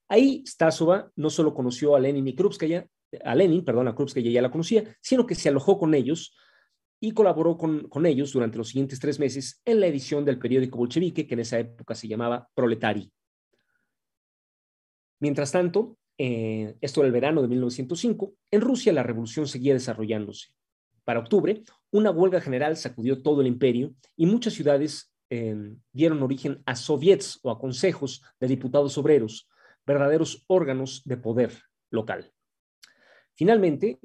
Ahí 0.07 0.43
Stasova 0.47 1.11
no 1.15 1.29
solo 1.29 1.53
conoció 1.53 1.95
a 1.95 1.99
Lenin 1.99 2.27
y 2.27 2.33
Krupskaya, 2.33 2.87
a 3.23 3.35
Lenin, 3.35 3.63
perdón, 3.63 3.89
a 3.89 3.93
Krupskaya 3.93 4.31
ya 4.31 4.41
la 4.41 4.49
conocía, 4.49 4.97
sino 5.01 5.27
que 5.27 5.35
se 5.35 5.49
alojó 5.49 5.77
con 5.77 5.93
ellos 5.93 6.35
y 6.99 7.11
colaboró 7.11 7.57
con, 7.57 7.87
con, 7.87 8.07
ellos 8.07 8.33
durante 8.33 8.57
los 8.57 8.69
siguientes 8.69 8.99
tres 8.99 9.19
meses 9.19 9.61
en 9.65 9.81
la 9.81 9.85
edición 9.85 10.25
del 10.25 10.39
periódico 10.39 10.79
bolchevique, 10.79 11.27
que 11.27 11.35
en 11.35 11.41
esa 11.41 11.59
época 11.59 11.93
se 11.93 12.07
llamaba 12.07 12.49
Proletari. 12.55 13.13
Mientras 15.19 15.51
tanto, 15.51 15.99
eh, 16.17 16.75
esto 16.81 17.01
era 17.01 17.07
el 17.07 17.13
verano 17.13 17.41
de 17.41 17.47
1905, 17.47 18.33
en 18.51 18.61
Rusia 18.61 18.93
la 18.93 19.03
revolución 19.03 19.47
seguía 19.47 19.73
desarrollándose. 19.73 20.49
Para 21.03 21.19
octubre, 21.19 21.63
una 21.91 22.11
huelga 22.11 22.41
general 22.41 22.77
sacudió 22.77 23.21
todo 23.21 23.41
el 23.41 23.47
imperio 23.47 23.93
y 24.15 24.25
muchas 24.25 24.53
ciudades 24.53 25.15
Em, 25.29 25.81
dieron 25.91 26.21
origen 26.21 26.61
a 26.65 26.75
soviets 26.75 27.39
o 27.41 27.49
a 27.49 27.57
consejos 27.57 28.21
de 28.39 28.47
diputados 28.47 28.95
obreros, 28.97 29.49
verdaderos 29.85 30.45
órganos 30.47 31.01
de 31.03 31.17
poder 31.17 31.51
local. 31.89 32.31
Finalmente, 33.33 33.99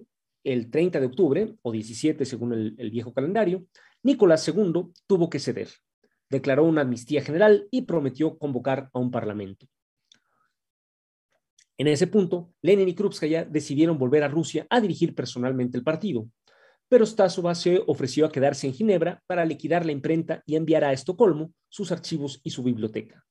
el 0.44 0.70
30 0.70 0.98
de 0.98 1.06
octubre, 1.06 1.54
o 1.60 1.72
17 1.72 2.24
según 2.24 2.54
el, 2.54 2.74
el 2.78 2.90
viejo 2.90 3.12
calendario, 3.12 3.66
Nicolás 4.02 4.48
II 4.48 4.92
tuvo 5.06 5.28
que 5.28 5.38
ceder. 5.38 5.68
Declaró 6.30 6.64
una 6.64 6.82
amnistía 6.82 7.22
general 7.22 7.68
y 7.70 7.82
prometió 7.82 8.38
convocar 8.38 8.88
a 8.94 8.98
un 8.98 9.10
parlamento. 9.10 9.66
En 11.80 11.86
ese 11.86 12.06
punto, 12.06 12.52
Lenin 12.60 12.90
y 12.90 12.94
Krupskaya 12.94 13.46
decidieron 13.46 13.96
volver 13.96 14.22
a 14.22 14.28
Rusia 14.28 14.66
a 14.68 14.82
dirigir 14.82 15.14
personalmente 15.14 15.78
el 15.78 15.82
partido, 15.82 16.28
pero 16.90 17.06
Stasova 17.06 17.54
se 17.54 17.82
ofreció 17.86 18.26
a 18.26 18.30
quedarse 18.30 18.66
en 18.66 18.74
Ginebra 18.74 19.22
para 19.26 19.46
liquidar 19.46 19.86
la 19.86 19.92
imprenta 19.92 20.42
y 20.44 20.56
enviar 20.56 20.84
a 20.84 20.92
Estocolmo 20.92 21.54
sus 21.70 21.90
archivos 21.90 22.38
y 22.44 22.50
su 22.50 22.62
biblioteca. 22.62 23.24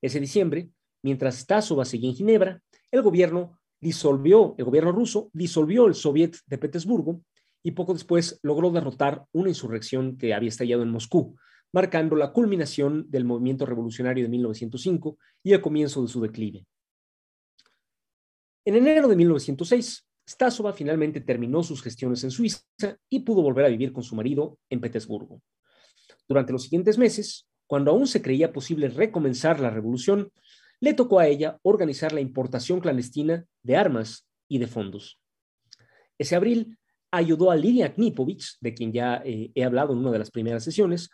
Ese 0.00 0.18
diciembre, 0.18 0.70
mientras 1.04 1.36
Stasova 1.36 1.84
seguía 1.84 2.10
en 2.10 2.16
Ginebra, 2.16 2.60
el 2.90 3.00
gobierno 3.00 3.60
disolvió, 3.80 4.56
el 4.58 4.64
gobierno 4.64 4.90
ruso 4.90 5.30
disolvió 5.32 5.86
el 5.86 5.94
Soviet 5.94 6.38
de 6.48 6.58
Petersburgo 6.58 7.22
y 7.62 7.70
poco 7.70 7.92
después 7.92 8.40
logró 8.42 8.72
derrotar 8.72 9.26
una 9.30 9.50
insurrección 9.50 10.16
que 10.16 10.34
había 10.34 10.48
estallado 10.48 10.82
en 10.82 10.90
Moscú, 10.90 11.36
marcando 11.72 12.16
la 12.16 12.32
culminación 12.32 13.08
del 13.08 13.24
movimiento 13.24 13.66
revolucionario 13.66 14.24
de 14.24 14.30
1905 14.30 15.16
y 15.44 15.52
el 15.52 15.60
comienzo 15.60 16.02
de 16.02 16.08
su 16.08 16.20
declive. 16.20 16.66
En 18.64 18.76
enero 18.76 19.08
de 19.08 19.16
1906, 19.16 20.06
Stasova 20.28 20.72
finalmente 20.72 21.20
terminó 21.20 21.64
sus 21.64 21.82
gestiones 21.82 22.22
en 22.22 22.30
Suiza 22.30 22.62
y 23.08 23.20
pudo 23.20 23.42
volver 23.42 23.64
a 23.64 23.68
vivir 23.68 23.92
con 23.92 24.04
su 24.04 24.14
marido 24.14 24.58
en 24.70 24.80
Petersburgo. 24.80 25.42
Durante 26.28 26.52
los 26.52 26.62
siguientes 26.62 26.96
meses, 26.96 27.48
cuando 27.66 27.90
aún 27.90 28.06
se 28.06 28.22
creía 28.22 28.52
posible 28.52 28.88
recomenzar 28.88 29.58
la 29.58 29.70
revolución, 29.70 30.30
le 30.80 30.94
tocó 30.94 31.18
a 31.18 31.26
ella 31.26 31.58
organizar 31.62 32.12
la 32.12 32.20
importación 32.20 32.80
clandestina 32.80 33.44
de 33.62 33.76
armas 33.76 34.28
y 34.48 34.58
de 34.58 34.68
fondos. 34.68 35.18
Ese 36.18 36.36
abril 36.36 36.78
ayudó 37.10 37.50
a 37.50 37.56
Lidia 37.56 37.94
Knipovich, 37.94 38.58
de 38.60 38.74
quien 38.74 38.92
ya 38.92 39.22
eh, 39.24 39.50
he 39.54 39.64
hablado 39.64 39.92
en 39.92 39.98
una 39.98 40.12
de 40.12 40.20
las 40.20 40.30
primeras 40.30 40.62
sesiones, 40.62 41.10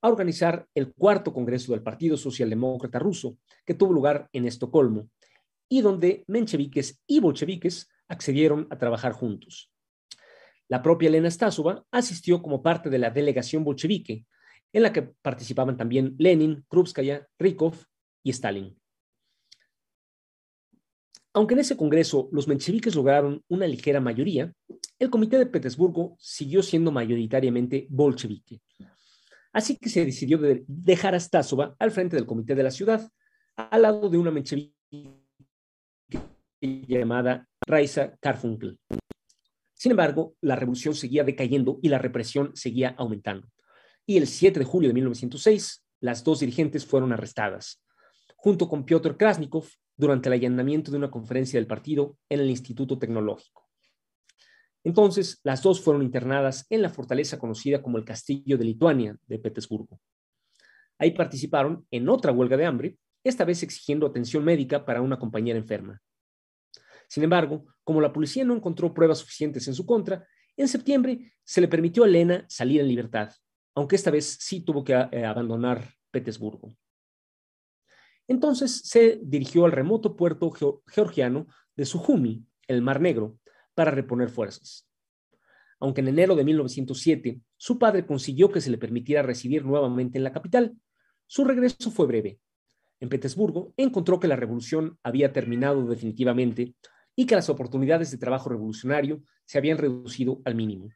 a 0.00 0.08
organizar 0.08 0.66
el 0.74 0.92
cuarto 0.92 1.32
Congreso 1.32 1.72
del 1.72 1.82
Partido 1.82 2.16
Socialdemócrata 2.16 2.98
Ruso, 2.98 3.38
que 3.64 3.74
tuvo 3.74 3.92
lugar 3.92 4.28
en 4.32 4.46
Estocolmo, 4.46 5.08
y 5.72 5.80
donde 5.80 6.22
mencheviques 6.26 7.00
y 7.06 7.20
bolcheviques 7.20 7.88
accedieron 8.06 8.66
a 8.68 8.76
trabajar 8.76 9.12
juntos. 9.12 9.72
La 10.68 10.82
propia 10.82 11.08
Elena 11.08 11.30
Stasova 11.30 11.86
asistió 11.90 12.42
como 12.42 12.62
parte 12.62 12.90
de 12.90 12.98
la 12.98 13.08
delegación 13.08 13.64
bolchevique, 13.64 14.26
en 14.70 14.82
la 14.82 14.92
que 14.92 15.00
participaban 15.00 15.78
también 15.78 16.14
Lenin, 16.18 16.62
Krupskaya, 16.68 17.26
Rykov 17.38 17.74
y 18.22 18.28
Stalin. 18.32 18.78
Aunque 21.32 21.54
en 21.54 21.60
ese 21.60 21.78
congreso 21.78 22.28
los 22.32 22.46
mencheviques 22.48 22.94
lograron 22.94 23.42
una 23.48 23.66
ligera 23.66 23.98
mayoría, 23.98 24.52
el 24.98 25.08
Comité 25.08 25.38
de 25.38 25.46
Petersburgo 25.46 26.16
siguió 26.18 26.62
siendo 26.62 26.92
mayoritariamente 26.92 27.86
bolchevique. 27.88 28.60
Así 29.54 29.78
que 29.78 29.88
se 29.88 30.04
decidió 30.04 30.38
dejar 30.66 31.14
a 31.14 31.20
Stasova 31.20 31.74
al 31.78 31.92
frente 31.92 32.16
del 32.16 32.26
comité 32.26 32.54
de 32.54 32.62
la 32.62 32.70
ciudad, 32.70 33.10
al 33.56 33.80
lado 33.80 34.10
de 34.10 34.18
una 34.18 34.30
menchevique 34.30 35.21
llamada 36.62 37.48
Raisa 37.66 38.16
Carfunkel. 38.20 38.78
Sin 39.74 39.90
embargo, 39.90 40.36
la 40.40 40.54
revolución 40.54 40.94
seguía 40.94 41.24
decayendo 41.24 41.78
y 41.82 41.88
la 41.88 41.98
represión 41.98 42.52
seguía 42.54 42.94
aumentando. 42.96 43.48
Y 44.06 44.16
el 44.16 44.26
7 44.26 44.60
de 44.60 44.64
julio 44.64 44.88
de 44.88 44.94
1906, 44.94 45.84
las 46.00 46.22
dos 46.22 46.40
dirigentes 46.40 46.86
fueron 46.86 47.12
arrestadas, 47.12 47.82
junto 48.36 48.68
con 48.68 48.84
Piotr 48.84 49.16
Krasnikov, 49.16 49.66
durante 49.96 50.28
el 50.28 50.34
allanamiento 50.34 50.90
de 50.90 50.98
una 50.98 51.10
conferencia 51.10 51.58
del 51.58 51.66
partido 51.66 52.16
en 52.28 52.40
el 52.40 52.50
Instituto 52.50 52.98
Tecnológico. 52.98 53.68
Entonces, 54.84 55.40
las 55.44 55.62
dos 55.62 55.80
fueron 55.80 56.02
internadas 56.02 56.66
en 56.70 56.82
la 56.82 56.88
fortaleza 56.88 57.38
conocida 57.38 57.82
como 57.82 57.98
el 57.98 58.04
Castillo 58.04 58.56
de 58.56 58.64
Lituania 58.64 59.16
de 59.26 59.38
Petersburgo. 59.38 60.00
Ahí 60.98 61.12
participaron 61.12 61.86
en 61.90 62.08
otra 62.08 62.32
huelga 62.32 62.56
de 62.56 62.66
hambre, 62.66 62.96
esta 63.24 63.44
vez 63.44 63.62
exigiendo 63.62 64.06
atención 64.06 64.44
médica 64.44 64.84
para 64.84 65.02
una 65.02 65.18
compañera 65.18 65.58
enferma. 65.58 66.00
Sin 67.12 67.24
embargo, 67.24 67.66
como 67.84 68.00
la 68.00 68.10
policía 68.10 68.42
no 68.42 68.56
encontró 68.56 68.94
pruebas 68.94 69.18
suficientes 69.18 69.68
en 69.68 69.74
su 69.74 69.84
contra, 69.84 70.26
en 70.56 70.66
septiembre 70.66 71.34
se 71.44 71.60
le 71.60 71.68
permitió 71.68 72.04
a 72.04 72.06
Elena 72.06 72.46
salir 72.48 72.80
en 72.80 72.88
libertad, 72.88 73.30
aunque 73.74 73.96
esta 73.96 74.10
vez 74.10 74.38
sí 74.40 74.64
tuvo 74.64 74.82
que 74.82 74.94
eh, 74.94 75.26
abandonar 75.26 75.92
Petersburgo. 76.10 76.74
Entonces 78.26 78.80
se 78.84 79.20
dirigió 79.22 79.66
al 79.66 79.72
remoto 79.72 80.16
puerto 80.16 80.50
georgiano 80.86 81.48
de 81.76 81.84
Sujumi, 81.84 82.46
el 82.66 82.80
Mar 82.80 83.02
Negro, 83.02 83.38
para 83.74 83.90
reponer 83.90 84.30
fuerzas. 84.30 84.88
Aunque 85.80 86.00
en 86.00 86.08
enero 86.08 86.34
de 86.34 86.44
1907 86.44 87.42
su 87.58 87.78
padre 87.78 88.06
consiguió 88.06 88.50
que 88.50 88.62
se 88.62 88.70
le 88.70 88.78
permitiera 88.78 89.20
residir 89.20 89.66
nuevamente 89.66 90.16
en 90.16 90.24
la 90.24 90.32
capital, 90.32 90.78
su 91.26 91.44
regreso 91.44 91.90
fue 91.90 92.06
breve. 92.06 92.40
En 93.00 93.10
Petersburgo 93.10 93.74
encontró 93.76 94.18
que 94.18 94.28
la 94.28 94.36
revolución 94.36 94.96
había 95.02 95.34
terminado 95.34 95.84
definitivamente 95.86 96.74
y 97.22 97.26
que 97.26 97.36
las 97.36 97.48
oportunidades 97.48 98.10
de 98.10 98.18
trabajo 98.18 98.48
revolucionario 98.48 99.22
se 99.44 99.56
habían 99.56 99.78
reducido 99.78 100.42
al 100.44 100.56
mínimo. 100.56 100.88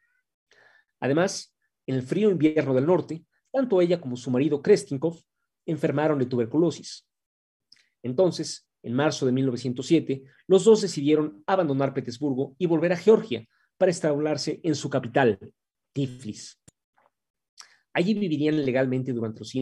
Además, 0.99 1.55
en 1.85 1.95
el 1.95 2.01
frío 2.01 2.29
invierno 2.29 2.73
del 2.73 2.85
norte, 2.85 3.23
tanto 3.49 3.79
ella 3.79 4.01
como 4.01 4.17
su 4.17 4.29
marido 4.29 4.61
Krestinkov 4.61 5.21
enfermaron 5.65 6.19
de 6.19 6.25
tuberculosis. 6.25 7.07
Entonces, 8.03 8.67
en 8.83 8.93
marzo 8.93 9.25
de 9.25 9.31
1907, 9.31 10.23
los 10.47 10.65
dos 10.65 10.81
decidieron 10.81 11.43
abandonar 11.47 11.93
Petersburgo 11.93 12.57
y 12.57 12.65
volver 12.65 12.91
a 12.91 12.97
Georgia 12.97 13.47
para 13.77 13.91
instalarse 13.91 14.59
en 14.63 14.75
su 14.75 14.89
capital, 14.89 15.39
Tiflis. 15.93 16.59
Allí 17.93 18.13
vivirían 18.13 18.65
legalmente 18.65 19.13
durante 19.13 19.39
los 19.39 19.55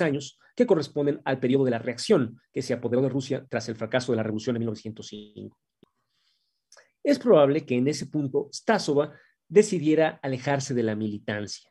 años 0.00 0.38
que 0.54 0.66
corresponden 0.66 1.20
al 1.24 1.40
periodo 1.40 1.64
de 1.64 1.70
la 1.70 1.78
reacción 1.78 2.40
que 2.52 2.62
se 2.62 2.74
apoderó 2.74 3.02
de 3.02 3.08
Rusia 3.08 3.46
tras 3.48 3.68
el 3.68 3.76
fracaso 3.76 4.12
de 4.12 4.16
la 4.16 4.22
revolución 4.22 4.54
de 4.54 4.60
1905. 4.60 5.58
Es 7.02 7.18
probable 7.18 7.64
que 7.64 7.76
en 7.76 7.88
ese 7.88 8.06
punto 8.06 8.48
Stasova 8.52 9.14
decidiera 9.48 10.20
alejarse 10.22 10.74
de 10.74 10.82
la 10.82 10.94
militancia. 10.94 11.70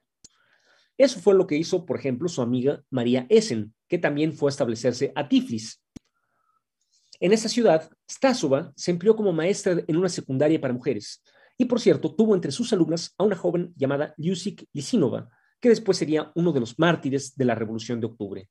Eso 0.97 1.19
fue 1.19 1.35
lo 1.35 1.45
que 1.45 1.57
hizo, 1.57 1.85
por 1.85 1.99
ejemplo, 1.99 2.27
su 2.27 2.41
amiga 2.41 2.83
María 2.89 3.27
Essen, 3.29 3.75
que 3.87 3.99
también 3.99 4.33
fue 4.33 4.49
a 4.49 4.51
establecerse 4.51 5.11
a 5.15 5.29
Tiflis. 5.29 5.83
En 7.19 7.33
esa 7.33 7.49
ciudad, 7.49 7.89
Stasova 8.09 8.73
se 8.75 8.91
empleó 8.91 9.15
como 9.15 9.31
maestra 9.31 9.83
en 9.85 9.97
una 9.97 10.09
secundaria 10.09 10.59
para 10.59 10.73
mujeres 10.73 11.23
y, 11.57 11.65
por 11.65 11.79
cierto, 11.79 12.15
tuvo 12.15 12.35
entre 12.35 12.51
sus 12.51 12.73
alumnas 12.73 13.13
a 13.17 13.23
una 13.23 13.35
joven 13.35 13.73
llamada 13.75 14.13
Lyusik 14.17 14.67
Lisinova, 14.73 15.29
que 15.59 15.69
después 15.69 15.97
sería 15.97 16.31
uno 16.35 16.51
de 16.51 16.59
los 16.59 16.77
mártires 16.77 17.35
de 17.35 17.45
la 17.45 17.55
Revolución 17.55 17.99
de 17.99 18.07
Octubre. 18.07 18.49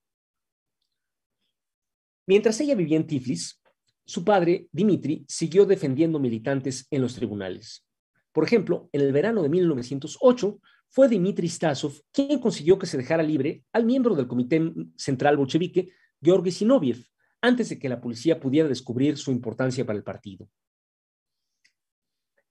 Mientras 2.27 2.61
ella 2.61 2.75
vivía 2.75 2.97
en 2.97 3.07
Tiflis, 3.07 3.63
su 4.05 4.25
padre, 4.25 4.69
Dimitri, 4.73 5.25
siguió 5.29 5.67
defendiendo 5.67 6.19
militantes 6.19 6.87
en 6.91 7.03
los 7.03 7.15
tribunales. 7.15 7.87
Por 8.33 8.45
ejemplo, 8.45 8.89
en 8.93 9.01
el 9.01 9.13
verano 9.13 9.43
de 9.43 9.49
1908 9.49 10.61
fue 10.89 11.09
Dimitri 11.09 11.49
Stasov 11.49 12.01
quien 12.13 12.39
consiguió 12.41 12.79
que 12.79 12.87
se 12.87 12.97
dejara 12.97 13.23
libre 13.23 13.65
al 13.73 13.85
miembro 13.85 14.15
del 14.15 14.29
Comité 14.29 14.73
Central 14.97 15.37
Bolchevique, 15.37 15.91
Georgi 16.23 16.51
Sinoviev, 16.51 17.05
antes 17.41 17.69
de 17.69 17.79
que 17.79 17.89
la 17.89 18.01
policía 18.01 18.41
pudiera 18.41 18.69
descubrir 18.69 19.17
su 19.17 19.31
importancia 19.31 19.85
para 19.85 19.97
el 19.97 20.05
partido. 20.05 20.49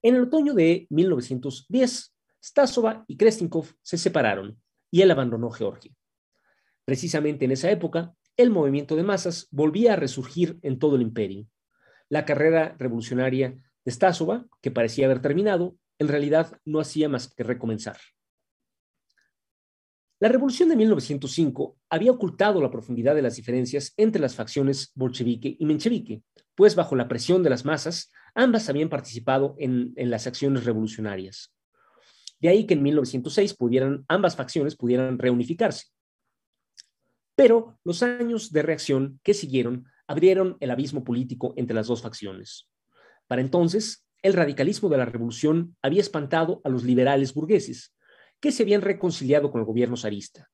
En 0.01 0.15
el 0.15 0.23
otoño 0.23 0.53
de 0.53 0.87
1910, 0.89 2.14
Stasova 2.45 3.03
y 3.07 3.17
Krestinkov 3.17 3.73
se 3.81 3.97
separaron 3.97 4.61
y 4.91 5.01
él 5.01 5.09
abandonó 5.09 5.49
Georgia. 5.49 5.91
Precisamente 6.85 7.45
en 7.45 7.51
esa 7.51 7.71
época, 7.71 8.13
el 8.37 8.51
movimiento 8.51 8.95
de 8.95 9.01
masas 9.01 9.47
volvía 9.49 9.93
a 9.93 9.95
resurgir 9.95 10.59
en 10.61 10.77
todo 10.77 10.95
el 10.95 11.01
imperio. 11.01 11.47
La 12.07 12.23
carrera 12.23 12.75
revolucionaria 12.77 13.57
de 13.83 13.91
Stasova, 13.91 14.45
que 14.61 14.69
parecía 14.69 15.07
haber 15.07 15.23
terminado, 15.23 15.75
en 15.97 16.07
realidad 16.07 16.59
no 16.65 16.79
hacía 16.79 17.09
más 17.09 17.33
que 17.33 17.43
recomenzar. 17.43 17.97
La 20.19 20.29
revolución 20.29 20.69
de 20.69 20.75
1905 20.75 21.79
había 21.89 22.11
ocultado 22.11 22.61
la 22.61 22.69
profundidad 22.69 23.15
de 23.15 23.23
las 23.23 23.37
diferencias 23.37 23.91
entre 23.97 24.21
las 24.21 24.35
facciones 24.35 24.91
bolchevique 24.93 25.57
y 25.57 25.65
menchevique, 25.65 26.21
pues 26.53 26.75
bajo 26.75 26.95
la 26.95 27.07
presión 27.07 27.41
de 27.41 27.49
las 27.49 27.65
masas, 27.65 28.11
ambas 28.35 28.69
habían 28.69 28.89
participado 28.89 29.55
en, 29.57 29.93
en 29.95 30.11
las 30.11 30.27
acciones 30.27 30.63
revolucionarias. 30.63 31.54
De 32.39 32.49
ahí 32.49 32.65
que 32.65 32.73
en 32.73 32.83
1906 32.83 33.53
pudieran, 33.55 34.05
ambas 34.07 34.35
facciones 34.35 34.75
pudieran 34.75 35.17
reunificarse. 35.17 35.85
Pero 37.35 37.77
los 37.83 38.01
años 38.03 38.51
de 38.51 38.61
reacción 38.61 39.19
que 39.23 39.33
siguieron 39.33 39.85
abrieron 40.07 40.57
el 40.59 40.71
abismo 40.71 41.03
político 41.03 41.53
entre 41.57 41.75
las 41.75 41.87
dos 41.87 42.01
facciones. 42.01 42.69
Para 43.27 43.41
entonces, 43.41 44.05
el 44.21 44.33
radicalismo 44.33 44.89
de 44.89 44.97
la 44.97 45.05
revolución 45.05 45.75
había 45.81 46.01
espantado 46.01 46.61
a 46.63 46.69
los 46.69 46.83
liberales 46.83 47.33
burgueses, 47.33 47.95
que 48.39 48.51
se 48.51 48.63
habían 48.63 48.81
reconciliado 48.81 49.51
con 49.51 49.61
el 49.61 49.65
gobierno 49.65 49.97
zarista. 49.97 50.49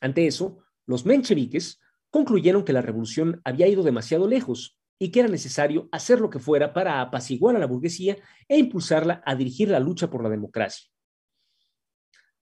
Ante 0.00 0.26
eso, 0.26 0.58
los 0.86 1.04
mencheviques 1.04 1.80
concluyeron 2.10 2.64
que 2.64 2.72
la 2.72 2.82
revolución 2.82 3.40
había 3.44 3.68
ido 3.68 3.82
demasiado 3.82 4.26
lejos 4.26 4.78
y 4.98 5.10
que 5.10 5.20
era 5.20 5.28
necesario 5.28 5.88
hacer 5.92 6.20
lo 6.20 6.30
que 6.30 6.38
fuera 6.38 6.72
para 6.72 7.00
apaciguar 7.00 7.54
a 7.56 7.58
la 7.58 7.66
burguesía 7.66 8.16
e 8.48 8.58
impulsarla 8.58 9.22
a 9.24 9.34
dirigir 9.34 9.68
la 9.68 9.80
lucha 9.80 10.10
por 10.10 10.22
la 10.22 10.30
democracia. 10.30 10.90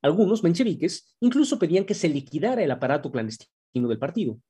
Algunos 0.07 0.45
mencheviques 0.45 1.16
incluso 1.19 1.59
pedían 1.59 1.85
que 1.85 1.92
se 1.92 2.09
liquidara 2.09 2.62
el 2.62 2.71
aparato 2.71 3.11
clandestino 3.11 3.88
del 3.88 3.99
partido. 3.99 4.40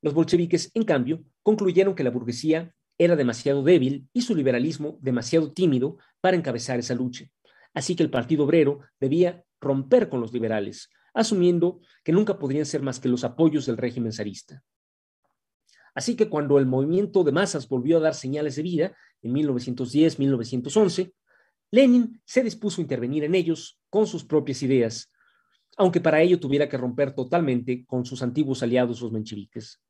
Los 0.00 0.14
bolcheviques, 0.14 0.70
en 0.72 0.84
cambio, 0.84 1.22
concluyeron 1.42 1.94
que 1.94 2.02
la 2.02 2.08
burguesía 2.08 2.74
era 2.96 3.14
demasiado 3.14 3.62
débil 3.62 4.08
y 4.14 4.22
su 4.22 4.34
liberalismo 4.34 4.96
demasiado 5.02 5.52
tímido 5.52 5.98
para 6.22 6.38
encabezar 6.38 6.78
esa 6.78 6.94
lucha. 6.94 7.26
Así 7.74 7.94
que 7.94 8.02
el 8.02 8.08
Partido 8.08 8.44
Obrero 8.44 8.80
debía 8.98 9.44
romper 9.60 10.08
con 10.08 10.22
los 10.22 10.32
liberales, 10.32 10.88
asumiendo 11.12 11.80
que 12.02 12.12
nunca 12.12 12.38
podrían 12.38 12.64
ser 12.64 12.80
más 12.80 12.98
que 13.00 13.10
los 13.10 13.22
apoyos 13.22 13.66
del 13.66 13.76
régimen 13.76 14.14
zarista. 14.14 14.62
Así 15.94 16.16
que 16.16 16.30
cuando 16.30 16.58
el 16.58 16.64
movimiento 16.64 17.22
de 17.22 17.32
masas 17.32 17.68
volvió 17.68 17.98
a 17.98 18.00
dar 18.00 18.14
señales 18.14 18.56
de 18.56 18.62
vida, 18.62 18.96
en 19.20 19.34
1910-1911, 19.34 21.12
Lenin 21.70 22.20
se 22.24 22.42
dispuso 22.42 22.80
a 22.80 22.82
intervenir 22.82 23.24
en 23.24 23.34
ellos 23.34 23.80
con 23.88 24.06
sus 24.06 24.24
propias 24.24 24.62
ideas, 24.62 25.12
aunque 25.76 26.00
para 26.00 26.20
ello 26.20 26.40
tuviera 26.40 26.68
que 26.68 26.76
romper 26.76 27.14
totalmente 27.14 27.84
con 27.86 28.04
sus 28.04 28.22
antiguos 28.22 28.62
aliados 28.62 29.00
los 29.00 29.12
mencheviques. 29.12 29.80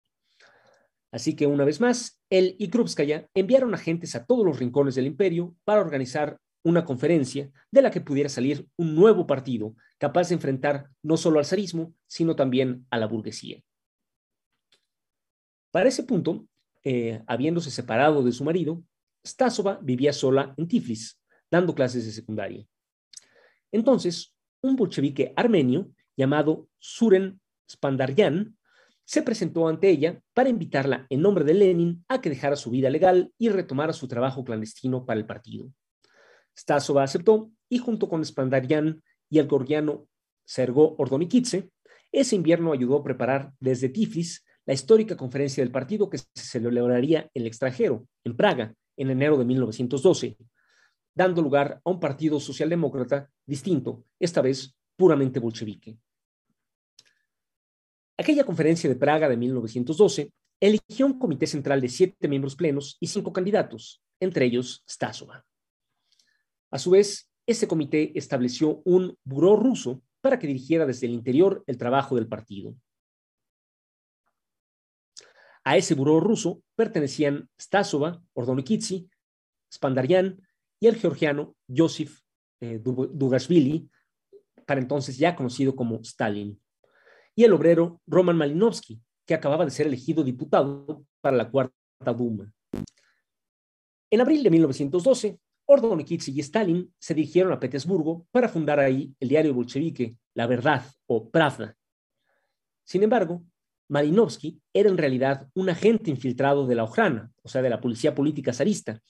Así 1.10 1.34
que 1.34 1.46
una 1.46 1.64
vez 1.64 1.80
más, 1.80 2.20
él 2.30 2.54
y 2.58 2.68
Krupskaya 2.68 3.28
enviaron 3.34 3.74
agentes 3.74 4.14
a 4.14 4.24
todos 4.24 4.44
los 4.44 4.58
rincones 4.58 4.94
del 4.94 5.06
imperio 5.06 5.56
para 5.64 5.80
organizar 5.80 6.38
una 6.62 6.84
conferencia 6.84 7.50
de 7.70 7.82
la 7.82 7.90
que 7.90 8.00
pudiera 8.00 8.28
salir 8.28 8.68
un 8.76 8.94
nuevo 8.94 9.26
partido 9.26 9.74
capaz 9.98 10.28
de 10.28 10.34
enfrentar 10.34 10.90
no 11.02 11.16
solo 11.16 11.38
al 11.38 11.46
zarismo, 11.46 11.94
sino 12.06 12.36
también 12.36 12.86
a 12.90 12.98
la 12.98 13.06
burguesía. 13.06 13.62
Para 15.70 15.88
ese 15.88 16.02
punto, 16.02 16.46
eh, 16.84 17.22
habiéndose 17.26 17.70
separado 17.70 18.22
de 18.22 18.32
su 18.32 18.44
marido, 18.44 18.82
Stasova 19.26 19.78
vivía 19.82 20.12
sola 20.12 20.54
en 20.56 20.68
Tiflis, 20.68 21.19
dando 21.50 21.74
clases 21.74 22.04
de 22.04 22.12
secundaria. 22.12 22.66
Entonces, 23.72 24.34
un 24.62 24.76
bolchevique 24.76 25.32
armenio 25.36 25.90
llamado 26.16 26.68
Suren 26.78 27.40
Spandaryan 27.70 28.56
se 29.04 29.22
presentó 29.22 29.66
ante 29.66 29.88
ella 29.88 30.22
para 30.34 30.50
invitarla 30.50 31.06
en 31.08 31.22
nombre 31.22 31.44
de 31.44 31.54
Lenin 31.54 32.04
a 32.08 32.20
que 32.20 32.30
dejara 32.30 32.56
su 32.56 32.70
vida 32.70 32.90
legal 32.90 33.32
y 33.38 33.48
retomara 33.48 33.92
su 33.92 34.06
trabajo 34.06 34.44
clandestino 34.44 35.04
para 35.04 35.18
el 35.18 35.26
partido. 35.26 35.72
Stasova 36.56 37.02
aceptó 37.02 37.50
y 37.68 37.78
junto 37.78 38.08
con 38.08 38.24
Spandaryan 38.24 39.02
y 39.28 39.38
el 39.38 39.48
georgiano 39.48 40.06
Sergo 40.44 40.96
Ordonikidze, 40.98 41.70
ese 42.12 42.36
invierno 42.36 42.72
ayudó 42.72 42.98
a 42.98 43.04
preparar 43.04 43.52
desde 43.60 43.88
Tiflis 43.88 44.44
la 44.66 44.74
histórica 44.74 45.16
conferencia 45.16 45.62
del 45.62 45.72
partido 45.72 46.10
que 46.10 46.18
se 46.18 46.26
celebraría 46.34 47.30
en 47.34 47.42
el 47.42 47.46
extranjero, 47.46 48.06
en 48.24 48.36
Praga, 48.36 48.74
en 48.96 49.10
enero 49.10 49.36
de 49.36 49.44
1912, 49.44 50.36
dando 51.14 51.42
lugar 51.42 51.80
a 51.84 51.90
un 51.90 52.00
partido 52.00 52.40
socialdemócrata 52.40 53.30
distinto, 53.46 54.04
esta 54.18 54.40
vez 54.40 54.74
puramente 54.96 55.40
bolchevique. 55.40 55.98
Aquella 58.16 58.44
conferencia 58.44 58.88
de 58.88 58.96
Praga 58.96 59.28
de 59.28 59.36
1912 59.36 60.32
eligió 60.60 61.06
un 61.06 61.18
comité 61.18 61.46
central 61.46 61.80
de 61.80 61.88
siete 61.88 62.28
miembros 62.28 62.54
plenos 62.54 62.98
y 63.00 63.06
cinco 63.06 63.32
candidatos, 63.32 64.02
entre 64.20 64.44
ellos 64.44 64.84
Stasova. 64.88 65.46
A 66.70 66.78
su 66.78 66.90
vez, 66.90 67.30
ese 67.46 67.66
comité 67.66 68.12
estableció 68.14 68.82
un 68.84 69.18
buró 69.24 69.56
ruso 69.56 70.02
para 70.20 70.38
que 70.38 70.46
dirigiera 70.46 70.86
desde 70.86 71.06
el 71.06 71.14
interior 71.14 71.64
el 71.66 71.78
trabajo 71.78 72.14
del 72.14 72.28
partido. 72.28 72.76
A 75.64 75.76
ese 75.76 75.94
buró 75.94 76.20
ruso 76.20 76.62
pertenecían 76.74 77.48
Stasova, 77.58 78.22
Ordonikidze, 78.34 79.06
Spandaryan 79.72 80.40
y 80.80 80.86
el 80.86 80.96
georgiano 80.96 81.54
Josif 81.68 82.20
eh, 82.60 82.80
Dugashvili, 82.82 83.88
para 84.66 84.80
entonces 84.80 85.18
ya 85.18 85.36
conocido 85.36 85.76
como 85.76 86.00
Stalin, 86.00 86.60
y 87.36 87.44
el 87.44 87.52
obrero 87.52 88.00
Roman 88.06 88.36
Malinovsky, 88.36 89.00
que 89.26 89.34
acababa 89.34 89.64
de 89.64 89.70
ser 89.70 89.86
elegido 89.86 90.24
diputado 90.24 91.04
para 91.20 91.36
la 91.36 91.50
Cuarta 91.50 91.74
Duma. 92.16 92.52
En 94.10 94.20
abril 94.20 94.42
de 94.42 94.50
1912, 94.50 95.38
Ordonikidze 95.66 96.32
y 96.32 96.40
Stalin 96.40 96.92
se 96.98 97.14
dirigieron 97.14 97.52
a 97.52 97.60
Petersburgo 97.60 98.26
para 98.32 98.48
fundar 98.48 98.80
ahí 98.80 99.14
el 99.20 99.28
diario 99.28 99.54
bolchevique 99.54 100.16
La 100.34 100.48
Verdad 100.48 100.84
o 101.06 101.30
Pravda. 101.30 101.76
Sin 102.84 103.04
embargo, 103.04 103.44
Malinovsky 103.88 104.60
era 104.72 104.88
en 104.88 104.98
realidad 104.98 105.48
un 105.54 105.68
agente 105.68 106.10
infiltrado 106.10 106.66
de 106.66 106.74
la 106.74 106.84
Ojrana, 106.84 107.30
o 107.42 107.48
sea, 107.48 107.62
de 107.62 107.70
la 107.70 107.80
policía 107.80 108.14
política 108.14 108.52
zarista, 108.52 109.00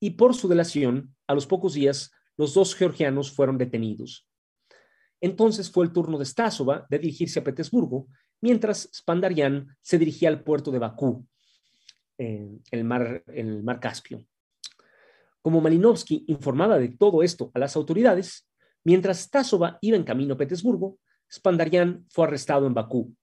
y 0.00 0.10
por 0.10 0.34
su 0.34 0.48
delación, 0.48 1.14
a 1.26 1.34
los 1.34 1.46
pocos 1.46 1.74
días, 1.74 2.10
los 2.36 2.54
dos 2.54 2.74
georgianos 2.74 3.32
fueron 3.32 3.58
detenidos. 3.58 4.26
Entonces 5.20 5.70
fue 5.70 5.84
el 5.84 5.92
turno 5.92 6.18
de 6.18 6.24
Stasova 6.24 6.86
de 6.88 6.98
dirigirse 6.98 7.40
a 7.40 7.44
Petersburgo, 7.44 8.06
mientras 8.40 8.88
Spandarian 8.94 9.76
se 9.82 9.98
dirigía 9.98 10.28
al 10.28 10.42
puerto 10.42 10.70
de 10.70 10.78
Bakú, 10.78 11.26
en 12.18 12.62
el 12.70 12.84
mar, 12.84 13.24
Caspio. 13.80 14.24
Como 15.42 15.60
Malinovsky 15.60 16.24
informaba 16.28 16.78
de 16.78 16.88
todo 16.88 17.22
esto 17.22 17.50
a 17.54 17.58
las 17.58 17.76
autoridades, 17.76 18.48
mientras 18.84 19.20
Stasova 19.20 19.78
iba 19.80 19.96
en 19.96 20.04
camino 20.04 20.34
a 20.34 20.36
Petersburgo, 20.36 20.98
Spandarian 21.32 22.06
fue 22.10 22.26
arrestado 22.26 22.66
en 22.66 22.74
Bakú. 22.74 23.14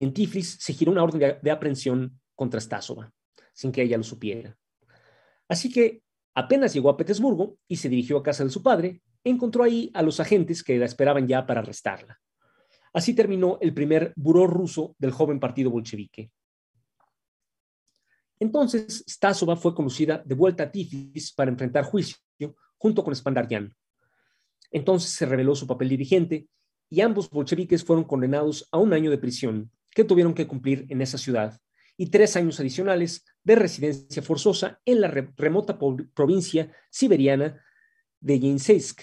En 0.00 0.12
Tiflis 0.12 0.58
se 0.60 0.72
giró 0.72 0.92
una 0.92 1.02
orden 1.02 1.20
de, 1.20 1.38
de 1.40 1.50
aprehensión 1.50 2.20
contra 2.34 2.60
Stasova, 2.60 3.12
sin 3.52 3.72
que 3.72 3.82
ella 3.82 3.96
lo 3.96 4.02
supiera. 4.02 4.56
Así 5.48 5.70
que 5.70 6.02
apenas 6.34 6.72
llegó 6.74 6.90
a 6.90 6.96
Petersburgo 6.96 7.58
y 7.68 7.76
se 7.76 7.88
dirigió 7.88 8.18
a 8.18 8.22
casa 8.22 8.44
de 8.44 8.50
su 8.50 8.62
padre, 8.62 9.02
encontró 9.22 9.64
ahí 9.64 9.90
a 9.94 10.02
los 10.02 10.20
agentes 10.20 10.62
que 10.62 10.78
la 10.78 10.86
esperaban 10.86 11.26
ya 11.26 11.46
para 11.46 11.60
arrestarla. 11.60 12.20
Así 12.92 13.14
terminó 13.14 13.58
el 13.60 13.74
primer 13.74 14.12
buró 14.16 14.46
ruso 14.46 14.94
del 14.98 15.10
joven 15.10 15.40
partido 15.40 15.70
bolchevique. 15.70 16.30
Entonces, 18.38 19.04
Stasova 19.08 19.56
fue 19.56 19.74
conducida 19.74 20.22
de 20.24 20.34
vuelta 20.34 20.64
a 20.64 20.70
Tiflis 20.70 21.32
para 21.32 21.50
enfrentar 21.50 21.84
juicio 21.84 22.18
junto 22.76 23.02
con 23.02 23.16
Spandaryan. 23.16 23.74
Entonces 24.70 25.10
se 25.10 25.24
reveló 25.24 25.54
su 25.54 25.66
papel 25.66 25.88
dirigente 25.88 26.48
y 26.90 27.00
ambos 27.00 27.30
bolcheviques 27.30 27.84
fueron 27.84 28.04
condenados 28.04 28.68
a 28.70 28.78
un 28.78 28.92
año 28.92 29.10
de 29.10 29.18
prisión 29.18 29.70
que 29.90 30.04
tuvieron 30.04 30.34
que 30.34 30.46
cumplir 30.46 30.84
en 30.90 31.00
esa 31.00 31.16
ciudad 31.16 31.58
y 31.96 32.10
tres 32.10 32.36
años 32.36 32.60
adicionales 32.60 33.24
de 33.44 33.54
residencia 33.54 34.22
forzosa 34.22 34.80
en 34.84 35.00
la 35.00 35.08
remota 35.08 35.78
provincia 36.14 36.72
siberiana 36.90 37.62
de 38.20 38.40
Yinsk. 38.40 39.02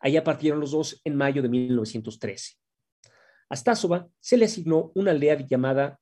Allá 0.00 0.22
partieron 0.22 0.60
los 0.60 0.70
dos 0.70 1.00
en 1.04 1.16
mayo 1.16 1.42
de 1.42 1.48
1913. 1.48 2.54
A 3.48 3.56
Stasova 3.56 4.08
se 4.20 4.36
le 4.36 4.44
asignó 4.44 4.92
una 4.94 5.10
aldea 5.10 5.46
llamada 5.46 5.98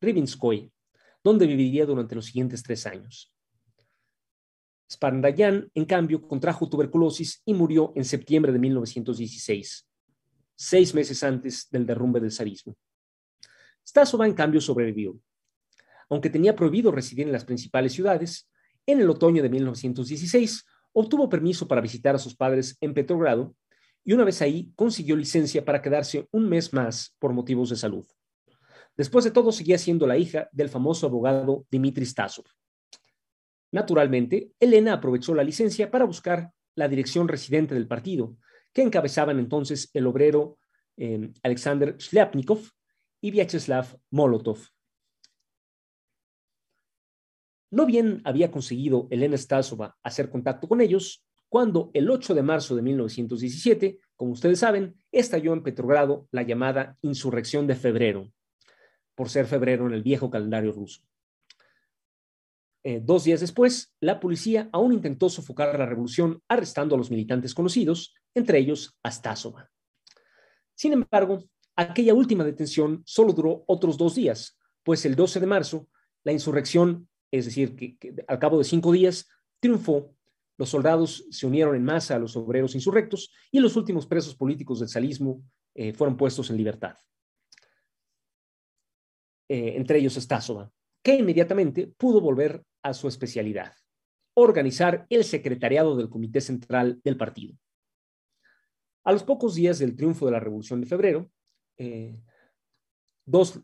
Ribinskoy, 0.00 0.72
donde 1.22 1.46
viviría 1.46 1.84
durante 1.84 2.14
los 2.14 2.26
siguientes 2.26 2.62
tres 2.62 2.86
años. 2.86 3.32
Spandayan, 4.90 5.70
en 5.74 5.84
cambio, 5.84 6.22
contrajo 6.22 6.68
tuberculosis 6.68 7.42
y 7.44 7.52
murió 7.52 7.92
en 7.96 8.04
septiembre 8.04 8.52
de 8.52 8.58
1916, 8.58 9.88
seis 10.54 10.94
meses 10.94 11.22
antes 11.22 11.68
del 11.70 11.84
derrumbe 11.84 12.20
del 12.20 12.32
zarismo. 12.32 12.76
Stasova, 13.86 14.26
en 14.26 14.34
cambio, 14.34 14.60
sobrevivió. 14.60 15.18
Aunque 16.08 16.30
tenía 16.30 16.54
prohibido 16.54 16.92
residir 16.92 17.26
en 17.26 17.32
las 17.32 17.44
principales 17.44 17.92
ciudades, 17.92 18.48
en 18.86 19.00
el 19.00 19.10
otoño 19.10 19.42
de 19.42 19.48
1916 19.48 20.64
obtuvo 20.92 21.28
permiso 21.28 21.68
para 21.68 21.80
visitar 21.80 22.14
a 22.14 22.18
sus 22.18 22.34
padres 22.34 22.78
en 22.80 22.94
Petrogrado 22.94 23.54
y 24.04 24.12
una 24.12 24.24
vez 24.24 24.40
ahí 24.40 24.72
consiguió 24.76 25.16
licencia 25.16 25.64
para 25.64 25.82
quedarse 25.82 26.28
un 26.30 26.48
mes 26.48 26.72
más 26.72 27.14
por 27.18 27.32
motivos 27.32 27.70
de 27.70 27.76
salud. 27.76 28.06
Después 28.96 29.24
de 29.24 29.30
todo, 29.30 29.52
seguía 29.52 29.76
siendo 29.76 30.06
la 30.06 30.16
hija 30.16 30.48
del 30.52 30.68
famoso 30.68 31.06
abogado 31.06 31.66
Dmitry 31.70 32.06
Stasov. 32.06 32.46
Naturalmente, 33.72 34.52
Elena 34.58 34.94
aprovechó 34.94 35.34
la 35.34 35.44
licencia 35.44 35.90
para 35.90 36.06
buscar 36.06 36.50
la 36.76 36.88
dirección 36.88 37.28
residente 37.28 37.74
del 37.74 37.88
partido, 37.88 38.36
que 38.72 38.82
encabezaban 38.82 39.38
entonces 39.38 39.90
el 39.92 40.06
obrero 40.06 40.58
eh, 40.96 41.32
Alexander 41.42 41.96
Shliapnikov 41.98 42.60
y 43.20 43.32
Vyacheslav 43.32 43.98
Molotov. 44.10 44.60
No 47.76 47.84
bien 47.84 48.22
había 48.24 48.50
conseguido 48.50 49.06
Elena 49.10 49.36
Stasova 49.36 49.98
hacer 50.02 50.30
contacto 50.30 50.66
con 50.66 50.80
ellos, 50.80 51.26
cuando 51.50 51.90
el 51.92 52.10
8 52.10 52.34
de 52.34 52.42
marzo 52.42 52.74
de 52.74 52.80
1917, 52.80 54.00
como 54.16 54.32
ustedes 54.32 54.60
saben, 54.60 54.96
estalló 55.12 55.52
en 55.52 55.62
Petrogrado 55.62 56.26
la 56.30 56.40
llamada 56.40 56.96
Insurrección 57.02 57.66
de 57.66 57.74
Febrero, 57.74 58.32
por 59.14 59.28
ser 59.28 59.44
febrero 59.44 59.86
en 59.86 59.92
el 59.92 60.02
viejo 60.02 60.30
calendario 60.30 60.72
ruso. 60.72 61.02
Eh, 62.82 63.02
dos 63.04 63.24
días 63.24 63.40
después, 63.40 63.94
la 64.00 64.20
policía 64.20 64.70
aún 64.72 64.94
intentó 64.94 65.28
sofocar 65.28 65.78
la 65.78 65.84
revolución 65.84 66.42
arrestando 66.48 66.94
a 66.94 66.98
los 66.98 67.10
militantes 67.10 67.52
conocidos, 67.52 68.14
entre 68.34 68.58
ellos 68.58 68.96
a 69.02 69.10
Stasova. 69.10 69.68
Sin 70.74 70.94
embargo, 70.94 71.44
aquella 71.76 72.14
última 72.14 72.42
detención 72.42 73.02
solo 73.04 73.34
duró 73.34 73.64
otros 73.66 73.98
dos 73.98 74.14
días, 74.14 74.58
pues 74.82 75.04
el 75.04 75.14
12 75.14 75.40
de 75.40 75.46
marzo, 75.46 75.88
la 76.24 76.32
insurrección, 76.32 77.06
es 77.38 77.44
decir, 77.46 77.76
que, 77.76 78.14
al 78.26 78.38
cabo 78.38 78.58
de 78.58 78.64
cinco 78.64 78.92
días, 78.92 79.28
triunfó, 79.60 80.14
los 80.58 80.70
soldados 80.70 81.26
se 81.30 81.46
unieron 81.46 81.76
en 81.76 81.84
masa 81.84 82.16
a 82.16 82.18
los 82.18 82.36
obreros 82.36 82.74
insurrectos 82.74 83.32
y 83.50 83.60
los 83.60 83.76
últimos 83.76 84.06
presos 84.06 84.34
políticos 84.34 84.80
del 84.80 84.88
salismo 84.88 85.42
eh, 85.74 85.92
fueron 85.92 86.16
puestos 86.16 86.50
en 86.50 86.56
libertad. 86.56 86.96
Eh, 89.48 89.74
entre 89.76 89.98
ellos 89.98 90.14
Stasova, 90.14 90.72
que 91.02 91.14
inmediatamente 91.14 91.86
pudo 91.86 92.20
volver 92.20 92.64
a 92.82 92.94
su 92.94 93.06
especialidad, 93.06 93.74
organizar 94.34 95.06
el 95.10 95.24
secretariado 95.24 95.96
del 95.96 96.08
Comité 96.08 96.40
Central 96.40 97.00
del 97.04 97.16
partido. 97.16 97.56
A 99.04 99.12
los 99.12 99.22
pocos 99.22 99.54
días 99.54 99.78
del 99.78 99.94
triunfo 99.94 100.26
de 100.26 100.32
la 100.32 100.40
Revolución 100.40 100.80
de 100.80 100.86
Febrero, 100.86 101.30
eh, 101.78 102.18
dos 103.24 103.60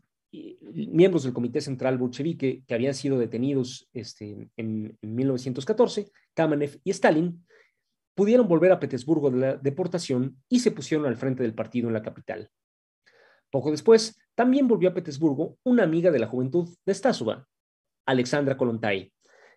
miembros 0.73 1.23
del 1.23 1.33
Comité 1.33 1.61
Central 1.61 1.97
bolchevique 1.97 2.63
que 2.65 2.73
habían 2.73 2.93
sido 2.93 3.19
detenidos 3.19 3.87
este, 3.93 4.49
en, 4.57 4.97
en, 5.01 5.15
1914, 5.15 6.11
Kamenev 6.33 6.79
y 6.83 6.91
Stalin, 6.91 7.45
pudieron 8.15 8.47
volver 8.47 8.71
a 8.71 8.79
Petersburgo 8.79 9.31
de 9.31 9.37
la 9.37 9.55
deportación 9.57 10.37
y 10.49 10.59
se 10.59 10.71
pusieron 10.71 11.05
al 11.05 11.17
frente 11.17 11.43
del 11.43 11.53
partido 11.53 11.87
en 11.87 11.93
la 11.93 12.01
capital. 12.01 12.49
Poco 13.51 13.71
después, 13.71 14.19
también 14.35 14.67
volvió 14.67 14.89
a 14.89 14.93
Petersburgo 14.93 15.57
una 15.63 15.83
amiga 15.83 16.09
de 16.09 16.19
la 16.19 16.27
juventud 16.27 16.67
de 16.85 16.93
Stasova, 16.93 17.47
Alexandra 18.05 18.57
Kolontai, 18.57 19.13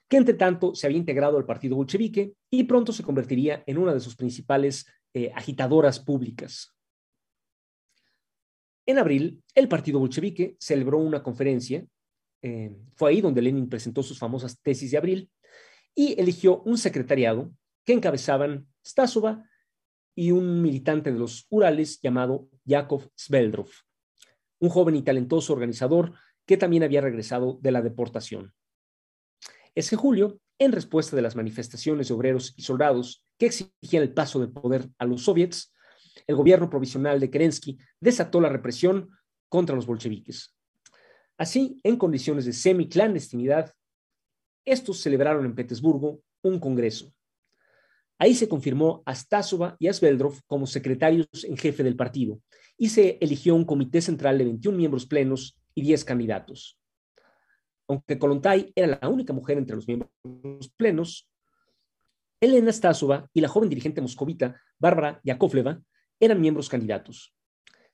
que 0.09 0.17
entre 0.19 0.35
tanto 0.35 0.75
se 0.75 0.87
había 0.87 0.99
integrado 0.99 1.39
al 1.39 1.47
partido 1.47 1.77
bolchevique 1.77 2.35
y 2.51 2.65
pronto 2.65 2.93
se 2.93 3.03
convertiría 3.03 3.63
en 3.67 3.79
una 3.79 3.95
de 3.95 4.01
sus 4.01 4.17
principales 4.17 4.87
eh, 5.15 5.33
agitadoras 5.35 5.99
públicas. 5.99 6.76
En 8.87 8.99
abril, 8.99 9.43
el 9.55 9.69
partido 9.69 9.99
bolchevique 9.99 10.57
celebró 10.61 10.99
una 10.99 11.23
conferencia, 11.23 11.85
eh, 12.43 12.75
fue 12.95 13.11
ahí 13.11 13.21
donde 13.21 13.43
Lenin 13.43 13.69
presentó 13.69 14.03
sus 14.03 14.19
famosas 14.19 14.61
tesis 14.63 14.93
de 14.93 14.99
abril, 14.99 15.31
y 15.95 16.19
eligió 16.21 16.63
un 16.63 16.79
secretariado 16.79 17.53
que 17.85 17.93
encabezaban 17.93 18.67
Stasova 18.87 19.45
y 20.15 20.31
un 20.31 20.63
militante 20.63 21.13
de 21.13 21.19
los 21.19 21.47
Urales 21.51 22.01
llamado 22.01 22.49
Yakov 22.65 23.11
Sveldrov 23.17 23.69
un 24.59 24.69
joven 24.69 24.97
y 24.97 25.03
talentoso 25.03 25.53
organizador 25.53 26.15
que 26.47 26.57
también 26.57 26.83
había 26.83 27.01
regresado 27.01 27.59
de 27.61 27.73
la 27.73 27.83
deportación. 27.83 28.55
Ese 29.75 29.97
julio, 29.97 30.41
en 30.59 30.73
respuesta 30.73 31.17
de 31.17 31.23
las 31.23 31.37
manifestaciones 31.37 32.09
de 32.09 32.15
obreros 32.15 32.55
y 32.57 32.63
soldados 32.63 33.25
que 33.39 33.47
exigían 33.47 34.03
el 34.03 34.15
paso 34.15 34.41
de 34.41 34.49
poder 34.49 34.89
a 34.99 35.05
los 35.05 35.25
soviets, 35.25 35.75
el 36.27 36.37
gobierno 36.37 36.69
provisional 36.69 37.21
de 37.21 37.31
Kerensky 37.31 37.79
desató 38.01 38.41
la 38.41 38.49
represión 38.49 39.11
contra 39.49 39.77
los 39.77 39.87
bolcheviques. 39.87 40.55
Así, 41.39 41.81
en 41.83 41.97
condiciones 41.97 42.45
de 42.47 42.53
semi-clandestinidad, 42.53 43.73
estos 44.65 45.01
celebraron 45.01 45.45
en 45.45 45.55
Petersburgo 45.55 46.21
un 46.43 46.59
congreso. 46.59 47.13
Ahí 48.19 48.35
se 48.35 48.49
confirmó 48.49 49.03
a 49.05 49.15
Stasova 49.15 49.77
y 49.79 49.89
a 49.89 49.93
Sveldrov 49.93 50.41
como 50.47 50.67
secretarios 50.67 51.29
en 51.45 51.57
jefe 51.57 51.83
del 51.83 51.97
partido 51.97 52.41
y 52.79 52.89
se 52.89 53.19
eligió 53.21 53.55
un 53.55 53.65
comité 53.65 54.01
central 54.01 54.39
de 54.39 54.45
21 54.45 54.77
miembros 54.77 55.07
plenos 55.07 55.61
y 55.75 55.83
10 55.83 56.05
candidatos. 56.05 56.79
Aunque 57.89 58.19
Kolontai 58.19 58.73
era 58.75 58.99
la 59.01 59.09
única 59.09 59.33
mujer 59.33 59.59
entre 59.59 59.77
los 59.77 59.87
miembros 59.87 60.11
plenos, 60.77 61.29
Elena 62.41 62.73
Stasova 62.73 63.29
y 63.33 63.41
la 63.41 63.49
joven 63.49 63.69
dirigente 63.69 64.01
moscovita 64.01 64.61
Bárbara 64.79 65.21
Yakovleva 65.23 65.81
eran 66.21 66.41
miembros 66.41 66.69
candidatos. 66.69 67.35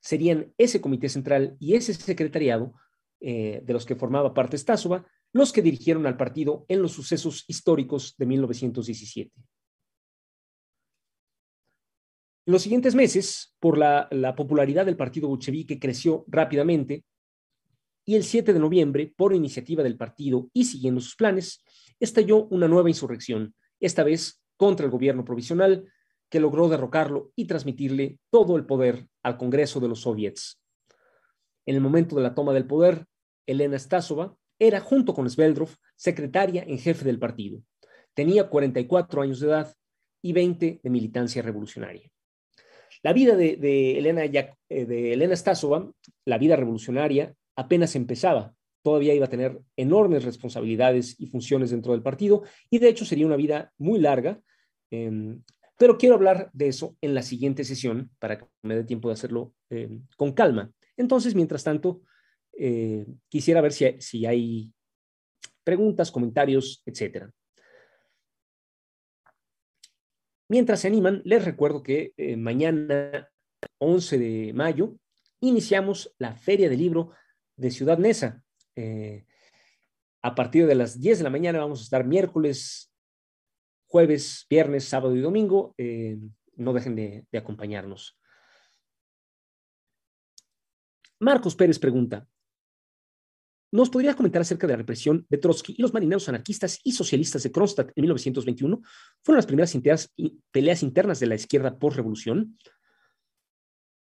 Serían 0.01 0.53
ese 0.59 0.81
comité 0.81 1.09
central 1.09 1.57
y 1.61 1.75
ese 1.75 1.95
secretariado 1.95 2.75
eh, 3.21 3.61
de 3.65 3.73
los 3.73 3.87
que 3.87 3.97
formaba 3.97 4.35
parte 4.35 4.59
Stasova 4.59 5.07
los 5.33 5.53
que 5.53 5.63
dirigieron 5.63 6.07
al 6.07 6.17
partido 6.17 6.67
en 6.69 6.83
los 6.83 6.93
sucesos 6.93 7.45
históricos 7.49 8.15
de 8.19 8.27
1917. 8.27 9.33
En 12.45 12.53
los 12.53 12.63
siguientes 12.63 12.95
meses, 12.95 13.55
por 13.61 13.79
la, 13.79 14.09
popularidad 14.37 14.85
del 14.85 14.97
partido 14.97 15.29
bolchevique 15.29 15.79
creció 15.79 16.25
rápidamente 16.27 17.05
y 18.05 18.17
el 18.17 18.25
7 18.25 18.53
de 18.53 18.59
noviembre, 18.59 19.15
por 19.17 19.33
iniciativa 19.33 19.85
del 19.85 19.97
partido 19.97 20.51
y 20.53 20.65
siguiendo 20.65 21.01
sus 21.01 21.15
planes, 21.15 21.65
estalló 22.01 22.47
una 22.47 22.67
nueva 22.67 22.91
insurrección, 22.91 23.55
esta 23.79 24.03
vez 24.03 24.43
contra 24.57 24.85
el 24.85 24.91
gobierno 24.91 25.25
provisional, 25.25 25.85
que 26.33 26.41
logró 26.41 26.71
derrocarlo 26.71 27.31
y 27.37 27.45
transmitirle 27.45 28.19
todo 28.31 28.57
el 28.57 28.65
poder 28.65 29.07
al 29.23 29.37
Congreso 29.37 29.81
de 29.81 29.89
los 29.89 30.01
Soviets. 30.01 30.63
En 31.67 31.75
el 31.75 31.83
momento 31.83 32.17
de 32.17 32.23
la 32.23 32.35
toma 32.35 32.55
del 32.55 32.67
poder, 32.67 33.05
Elena 33.47 33.79
Stasova 33.79 34.35
era, 34.59 34.81
junto 34.81 35.13
con 35.13 35.29
Sveldrov, 35.29 35.69
secretaria 35.95 36.65
en 36.67 36.79
jefe 36.79 37.05
del 37.05 37.19
partido. 37.19 37.61
Tenía 38.15 38.49
44 38.49 39.21
años 39.21 39.41
de 39.41 39.49
edad 39.49 39.75
y 40.23 40.33
20 40.33 40.81
de 40.83 40.91
militancia 40.91 41.43
revolucionaria. 41.43 42.11
La 43.03 43.13
vida 43.13 43.37
de, 43.37 43.99
Elena, 43.99 44.25
eh, 44.25 44.55
de 44.71 45.13
Elena 45.13 45.37
Stasova, 45.37 45.93
la 46.25 46.39
vida 46.39 46.57
revolucionaria, 46.57 47.35
apenas 47.57 47.95
empezaba. 47.95 48.55
Todavía 48.83 49.13
iba 49.13 49.27
a 49.27 49.31
tener 49.31 49.61
enormes 49.77 50.25
responsabilidades 50.25 51.15
y 51.21 51.27
funciones 51.27 51.73
dentro 51.73 51.93
del 51.93 52.03
partido 52.03 52.43
y 52.71 52.79
de 52.79 52.89
hecho 52.89 53.05
sería 53.05 53.27
una 53.27 53.37
vida 53.37 53.71
muy 53.77 53.99
larga. 53.99 54.41
Em, 54.91 55.43
pero 55.83 55.99
quiero 55.99 56.15
hablar 56.15 56.49
de 56.53 56.69
eso 56.69 56.97
en 57.01 57.13
la 57.13 57.23
siguiente 57.23 57.65
sesión 57.65 58.09
para 58.21 58.39
que 58.39 58.47
me 58.63 58.77
dé 58.77 58.85
tiempo 58.85 59.09
de 59.09 59.15
hacerlo 59.15 59.53
em, 59.69 60.07
con 60.17 60.31
calma. 60.31 60.71
Entonces, 60.97 61.35
mientras 61.35 61.65
tanto, 61.65 62.03
eh, 62.57 63.05
quisiera 63.29 63.61
ver 63.61 63.73
si 63.73 64.25
hay 64.25 64.73
preguntas, 65.65 66.13
comentarios, 66.13 66.85
etcétera. 66.87 67.33
Mientras 70.49 70.79
se 70.79 70.87
animan, 70.87 71.21
les 71.25 71.45
recuerdo 71.45 71.83
que 71.83 72.13
eh, 72.17 72.37
mañana, 72.37 73.29
11 73.79 74.19
de 74.19 74.53
mayo, 74.53 74.95
iniciamos 75.41 76.15
la 76.17 76.37
Feria 76.37 76.69
del 76.69 76.79
Libro 76.79 77.11
de 77.57 77.73
Ciudad 77.73 77.99
Neza. 77.99 78.45
Eh, 78.77 79.27
a 80.23 80.37
partir 80.37 80.69
de 80.69 80.77
las 80.77 81.01
10 81.01 81.19
de 81.19 81.25
la 81.25 81.31
mañana 81.31 81.59
vamos 81.59 81.81
a 81.81 81.83
estar 81.83 82.07
miércoles, 82.07 82.92
jueves, 83.93 84.47
viernes, 84.49 84.85
sábado 84.85 85.15
y 85.15 85.21
domingo. 85.21 85.75
Eh, 85.77 86.19
no 86.57 86.73
dejen 86.73 86.97
de, 86.97 87.27
acompañarnos. 87.37 88.19
Marcos 91.21 91.55
Pérez 91.55 91.79
pregunta, 91.79 92.27
¿nos 93.71 93.91
podrías 93.91 94.17
comentar 94.17 94.41
acerca 94.41 94.67
de 94.67 94.73
la 94.73 94.79
represión 94.79 95.27
de 95.29 95.37
Trotsky 95.37 95.75
y 95.77 95.83
los 95.83 95.93
marineros 95.93 96.27
anarquistas 96.29 96.81
y 96.83 96.93
socialistas 96.93 97.43
de 97.43 97.53
Kronstadt 97.53 97.93
en 97.95 98.03
1921? 98.03 98.81
¿Fueron 99.23 99.37
las 99.37 99.47
primeras 99.47 99.79
peleas 100.51 100.83
internas 100.83 101.21
de 101.21 101.27
la 101.27 101.35
izquierda 101.35 101.79
post-revolución? 101.79 102.59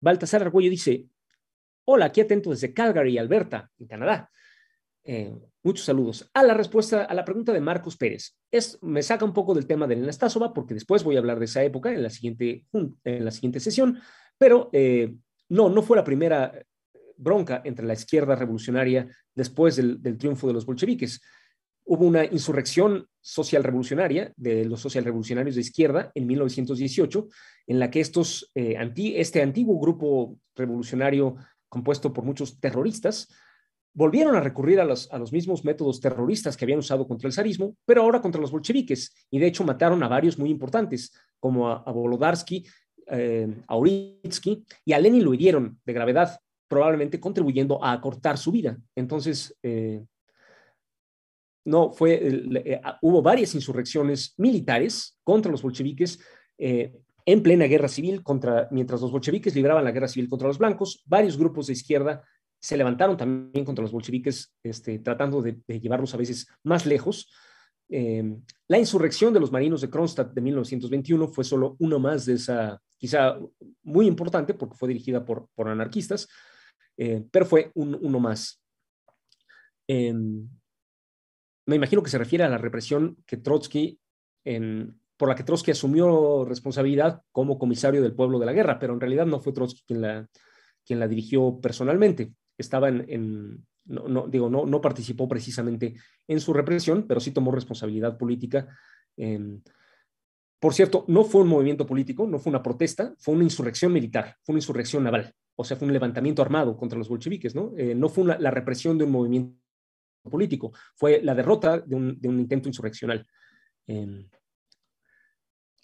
Baltasar 0.00 0.42
Argüello 0.42 0.70
dice, 0.70 1.08
hola, 1.84 2.06
aquí 2.06 2.22
atento 2.22 2.50
desde 2.50 2.72
Calgary, 2.72 3.18
Alberta, 3.18 3.70
en 3.78 3.86
Canadá. 3.86 4.30
Eh, 5.04 5.34
muchos 5.62 5.84
saludos. 5.84 6.30
A 6.32 6.42
la 6.42 6.54
respuesta 6.54 7.04
a 7.04 7.14
la 7.14 7.24
pregunta 7.24 7.52
de 7.52 7.60
Marcos 7.60 7.96
Pérez. 7.96 8.36
Es, 8.50 8.78
me 8.82 9.02
saca 9.02 9.24
un 9.24 9.34
poco 9.34 9.54
del 9.54 9.66
tema 9.66 9.86
de 9.86 9.94
Elena 9.94 10.12
Stasova, 10.12 10.54
porque 10.54 10.74
después 10.74 11.04
voy 11.04 11.16
a 11.16 11.18
hablar 11.18 11.38
de 11.38 11.44
esa 11.44 11.62
época 11.62 11.92
en 11.92 12.02
la 12.02 12.10
siguiente, 12.10 12.64
en 12.72 13.24
la 13.24 13.30
siguiente 13.30 13.60
sesión, 13.60 14.00
pero 14.38 14.70
eh, 14.72 15.14
no, 15.50 15.68
no 15.68 15.82
fue 15.82 15.96
la 15.96 16.04
primera 16.04 16.52
bronca 17.16 17.60
entre 17.64 17.86
la 17.86 17.92
izquierda 17.92 18.34
revolucionaria 18.34 19.08
después 19.34 19.76
del, 19.76 20.00
triunfo 20.18 20.46
de 20.46 20.54
los 20.54 20.66
bolcheviques. 20.66 21.20
Hubo 21.86 22.06
una 22.06 22.24
insurrección 22.24 23.06
social 23.20 23.62
revolucionaria 23.62 24.32
de 24.36 24.64
los 24.64 24.80
social 24.80 25.04
revolucionarios 25.04 25.54
de 25.54 25.60
izquierda 25.60 26.10
en 26.14 26.26
1918, 26.26 27.28
en 27.66 27.78
la 27.78 27.90
que 27.90 28.00
estos, 28.00 28.50
eh, 28.54 28.76
este 28.96 29.42
antiguo 29.42 29.78
grupo 29.78 30.38
revolucionario 30.56 31.36
compuesto 31.68 32.12
por 32.12 32.24
muchos 32.24 32.58
terroristas 32.58 33.28
volvieron 33.94 34.34
a 34.34 34.40
recurrir 34.40 34.80
a 34.80 34.84
los, 34.84 35.10
a 35.12 35.18
los, 35.18 35.32
mismos 35.32 35.64
métodos 35.64 36.00
terroristas 36.00 36.56
que 36.56 36.64
habían 36.64 36.80
usado 36.80 37.06
contra 37.06 37.28
el 37.28 37.32
zarismo, 37.32 37.76
pero 37.86 38.02
ahora 38.02 38.20
contra 38.20 38.40
los 38.40 38.50
bolcheviques, 38.50 39.14
y 39.30 39.38
de 39.38 39.46
hecho 39.46 39.64
mataron 39.64 40.02
a 40.02 40.08
varios 40.08 40.38
muy 40.38 40.50
importantes, 40.50 41.12
como 41.38 41.68
a, 41.68 41.82
a 41.86 41.92
Volodarsky, 41.92 42.66
eh, 43.06 43.62
a 43.68 43.76
y 44.84 44.92
a 44.92 44.98
Lenin 44.98 45.24
lo 45.24 45.34
hirieron 45.34 45.80
de 45.84 45.92
gravedad, 45.92 46.38
probablemente 46.68 47.20
contribuyendo 47.20 47.82
a 47.82 47.92
acortar 47.92 48.38
su 48.38 48.50
vida. 48.50 48.78
Entonces, 48.94 49.56
eh, 49.62 50.04
no 51.66 51.92
fue, 51.92 52.20
eh, 52.22 52.80
hubo 53.02 53.22
varias 53.22 53.54
insurrecciones 53.54 54.34
militares 54.38 55.18
contra 55.22 55.50
los 55.50 55.62
bolcheviques 55.62 56.18
en 56.58 57.42
plena 57.42 57.64
guerra 57.64 57.88
civil, 57.88 58.22
contra, 58.22 58.68
mientras 58.70 59.00
los 59.00 59.10
bolcheviques 59.10 59.54
libraban 59.54 59.84
la 59.84 59.92
guerra 59.92 60.08
civil 60.08 60.28
contra 60.28 60.48
los 60.48 60.58
blancos, 60.58 61.02
varios 61.06 61.38
grupos 61.38 61.66
de 61.66 61.72
izquierda 61.72 62.22
se 62.64 62.78
levantaron 62.78 63.14
también 63.14 63.62
contra 63.62 63.82
los 63.82 63.92
bolcheviques, 63.92 64.54
este, 64.62 64.98
tratando 65.00 65.42
de, 65.42 65.60
llevarlos 65.66 66.14
a 66.14 66.16
veces 66.16 66.48
más 66.62 66.86
lejos. 66.86 67.30
Em, 67.90 68.42
la 68.68 68.78
insurrección 68.78 69.34
de 69.34 69.40
los 69.40 69.52
marinos 69.52 69.82
de 69.82 69.90
Kronstadt 69.90 70.32
de 70.32 70.40
1921 70.40 71.28
fue 71.28 71.44
solo 71.44 71.76
uno 71.80 71.98
más 71.98 72.24
de 72.24 72.32
esa, 72.32 72.80
quizá 72.96 73.38
muy 73.82 74.06
importante 74.06 74.54
porque 74.54 74.78
fue 74.78 74.88
dirigida 74.88 75.26
por, 75.26 75.46
por 75.54 75.68
anarquistas, 75.68 76.26
eh, 76.96 77.22
pero 77.30 77.44
fue 77.44 77.70
uno 77.74 78.18
más. 78.18 78.62
Em, 79.86 80.48
me 81.66 81.76
imagino 81.76 82.02
que 82.02 82.08
se 82.08 82.16
refiere 82.16 82.44
a 82.44 82.48
la 82.48 82.56
represión 82.56 83.18
que 83.26 83.36
Trotsky, 83.36 84.00
en, 84.46 84.98
por 85.18 85.28
la 85.28 85.34
que 85.34 85.44
Trotsky 85.44 85.72
asumió 85.72 86.46
responsabilidad 86.46 87.20
como 87.30 87.58
comisario 87.58 88.00
del 88.00 88.14
pueblo 88.14 88.38
de 88.38 88.46
la 88.46 88.54
guerra, 88.54 88.78
pero 88.78 88.94
en 88.94 89.00
realidad 89.00 89.26
no 89.26 89.38
fue 89.38 89.52
Trotsky 89.52 89.82
quien 89.86 90.00
la, 90.00 90.26
quien 90.82 90.98
la 90.98 91.08
dirigió 91.08 91.60
personalmente 91.60 92.32
estaba 92.56 92.88
en, 92.88 93.64
no, 93.86 94.26
digo, 94.28 94.48
no, 94.48 94.66
no 94.66 94.80
participó 94.80 95.28
precisamente 95.28 95.94
en 96.26 96.40
su 96.40 96.52
represión, 96.52 97.06
pero 97.06 97.20
sí 97.20 97.32
tomó 97.32 97.50
responsabilidad 97.50 98.16
política. 98.16 98.68
Em, 99.16 99.60
por 100.58 100.72
cierto, 100.72 101.04
no 101.08 101.24
fue 101.24 101.42
un 101.42 101.48
movimiento 101.48 101.86
político, 101.86 102.26
no 102.26 102.38
fue 102.38 102.50
una 102.50 102.62
protesta, 102.62 103.14
fue 103.18 103.34
una 103.34 103.44
insurrección 103.44 103.92
militar, 103.92 104.36
fue 104.42 104.54
una 104.54 104.60
insurrección 104.60 105.04
naval, 105.04 105.34
o 105.56 105.64
sea, 105.64 105.76
fue 105.76 105.86
un 105.86 105.92
levantamiento 105.92 106.40
armado 106.40 106.76
contra 106.76 106.98
los 106.98 107.08
bolcheviques, 107.08 107.54
¿no? 107.54 107.72
Eh, 107.76 107.94
no 107.94 108.08
fue 108.08 108.24
la 108.24 108.50
represión 108.50 108.96
de 108.96 109.04
un 109.04 109.10
movimiento 109.10 109.58
político, 110.30 110.72
fue 110.94 111.20
la 111.22 111.34
derrota 111.34 111.78
de 111.80 111.94
un, 111.94 112.18
de 112.18 112.28
un 112.28 112.40
intento 112.40 112.68
insurreccional. 112.68 113.26
Em, 113.86 114.26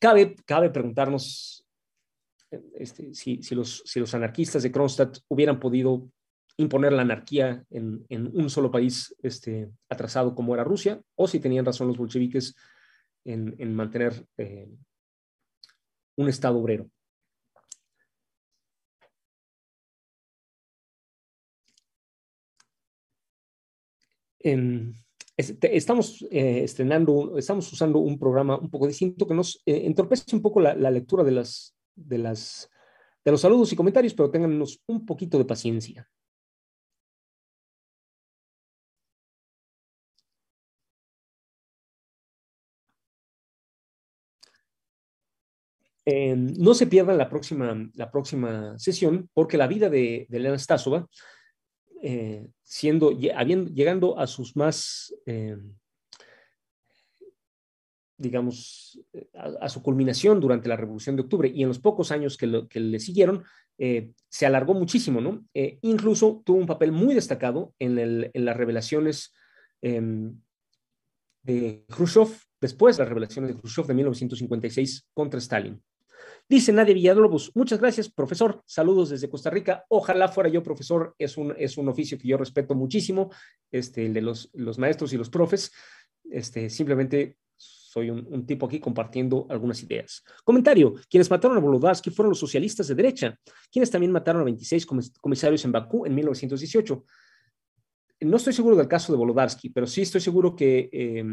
cabe, 0.00 0.34
cabe 0.46 0.70
preguntarnos 0.70 1.66
este, 2.72 3.14
si, 3.14 3.42
si, 3.42 3.54
los, 3.54 3.82
si 3.84 4.00
los 4.00 4.14
anarquistas 4.14 4.62
de 4.62 4.72
Kronstadt 4.72 5.18
hubieran 5.28 5.60
podido 5.60 6.10
imponer 6.60 6.92
la 6.92 7.02
anarquía 7.02 7.64
en, 7.70 8.06
un 8.10 8.50
solo 8.50 8.70
país 8.70 9.14
este, 9.22 9.70
atrasado 9.88 10.34
como 10.34 10.54
era 10.54 10.64
Rusia, 10.64 11.00
o 11.14 11.26
si 11.26 11.40
tenían 11.40 11.64
razón 11.64 11.88
los 11.88 11.96
bolcheviques 11.96 12.54
en, 13.24 13.74
mantener 13.74 14.26
eh, 14.36 14.68
un 16.16 16.28
Estado 16.28 16.58
obrero. 16.58 16.90
Estamos 25.36 26.26
eh, 26.30 26.62
estrenando, 26.64 27.38
estamos 27.38 27.70
usando 27.72 27.98
un 27.98 28.18
programa 28.18 28.58
un 28.58 28.70
poco 28.70 28.86
distinto 28.86 29.26
que 29.26 29.34
nos 29.34 29.62
eh, 29.64 29.82
entorpece 29.84 30.36
un 30.36 30.42
poco 30.42 30.60
la, 30.60 30.74
lectura 30.90 31.24
de, 31.24 31.32
de 31.94 32.18
los 32.18 33.40
saludos 33.40 33.72
y 33.72 33.76
comentarios, 33.76 34.14
pero 34.14 34.30
téngannos 34.30 34.82
un 34.86 35.06
poquito 35.06 35.38
de 35.38 35.44
paciencia. 35.46 36.10
Eh, 46.12 46.34
no 46.34 46.74
se 46.74 46.88
pierdan 46.88 47.18
la 47.18 47.28
próxima, 47.28 47.88
la 47.94 48.10
próxima 48.10 48.76
sesión 48.80 49.30
porque 49.32 49.56
la 49.56 49.68
vida 49.68 49.88
de, 49.88 50.26
Elena 50.28 50.58
Stasova, 50.58 51.06
eh, 52.02 52.48
siendo, 52.64 53.16
habiendo, 53.36 53.70
llegando 53.70 54.18
a 54.18 54.26
sus 54.26 54.56
más, 54.56 55.14
eh, 55.24 55.56
digamos, 58.16 59.00
a, 59.34 59.68
su 59.68 59.84
culminación 59.84 60.40
durante 60.40 60.68
la 60.68 60.76
Revolución 60.76 61.14
de 61.14 61.22
Octubre 61.22 61.48
y 61.48 61.62
en 61.62 61.68
los 61.68 61.78
pocos 61.78 62.10
años 62.10 62.36
que, 62.36 62.48
le 62.48 62.98
siguieron, 62.98 63.44
se 64.28 64.46
alargó 64.46 64.74
muchísimo, 64.74 65.20
¿no? 65.20 65.44
incluso 65.54 66.42
tuvo 66.44 66.58
un 66.58 66.66
papel 66.66 66.92
muy 66.92 67.14
destacado 67.14 67.72
en, 67.78 67.98
en 67.98 68.44
las 68.44 68.56
revelaciones 68.56 69.32
em, 69.80 70.38
de 71.42 71.86
Khrushchev, 71.88 72.28
después 72.60 72.96
de 72.96 73.04
las 73.04 73.08
revelaciones 73.08 73.54
de 73.54 73.60
Khrushchev 73.60 73.86
de 73.86 73.94
1956 73.94 75.08
contra 75.14 75.38
Stalin. 75.38 75.80
Dice 76.50 76.72
Nadia 76.72 76.94
Villalobos, 76.94 77.52
muchas 77.54 77.78
gracias, 77.78 78.08
profesor. 78.08 78.60
Saludos 78.66 79.10
desde 79.10 79.30
Costa 79.30 79.50
Rica. 79.50 79.84
Ojalá 79.88 80.26
fuera 80.26 80.50
yo 80.50 80.64
profesor. 80.64 81.14
Es 81.16 81.36
un, 81.36 81.54
es 81.56 81.78
un 81.78 81.88
oficio 81.88 82.18
que 82.18 82.26
yo 82.26 82.36
respeto 82.36 82.74
muchísimo, 82.74 83.30
este, 83.70 84.06
el 84.06 84.12
de 84.12 84.20
los, 84.20 84.50
los 84.54 84.76
maestros 84.76 85.12
y 85.12 85.16
los 85.16 85.30
profes. 85.30 85.70
Este, 86.28 86.68
simplemente 86.68 87.36
soy 87.56 88.10
un, 88.10 88.44
tipo 88.46 88.66
aquí 88.66 88.80
compartiendo 88.80 89.46
algunas 89.48 89.80
ideas. 89.84 90.24
Comentario. 90.42 90.94
Quienes 91.08 91.30
mataron 91.30 91.56
a 91.56 91.60
Volodarsky 91.60 92.10
fueron 92.10 92.30
los 92.30 92.40
socialistas 92.40 92.88
de 92.88 92.96
derecha, 92.96 93.38
quienes 93.70 93.88
también 93.88 94.10
mataron 94.10 94.42
a 94.42 94.46
26 94.46 94.86
comisarios 95.20 95.64
en 95.64 95.70
Bakú 95.70 96.04
en 96.04 96.16
1918. 96.16 97.04
No 98.22 98.36
estoy 98.36 98.54
seguro 98.54 98.74
del 98.74 98.88
caso 98.88 99.12
de 99.12 99.18
Volodarsky, 99.18 99.70
pero 99.70 99.86
sí 99.86 100.02
estoy 100.02 100.20
seguro 100.20 100.56
que 100.56 100.90
eh, 100.92 101.24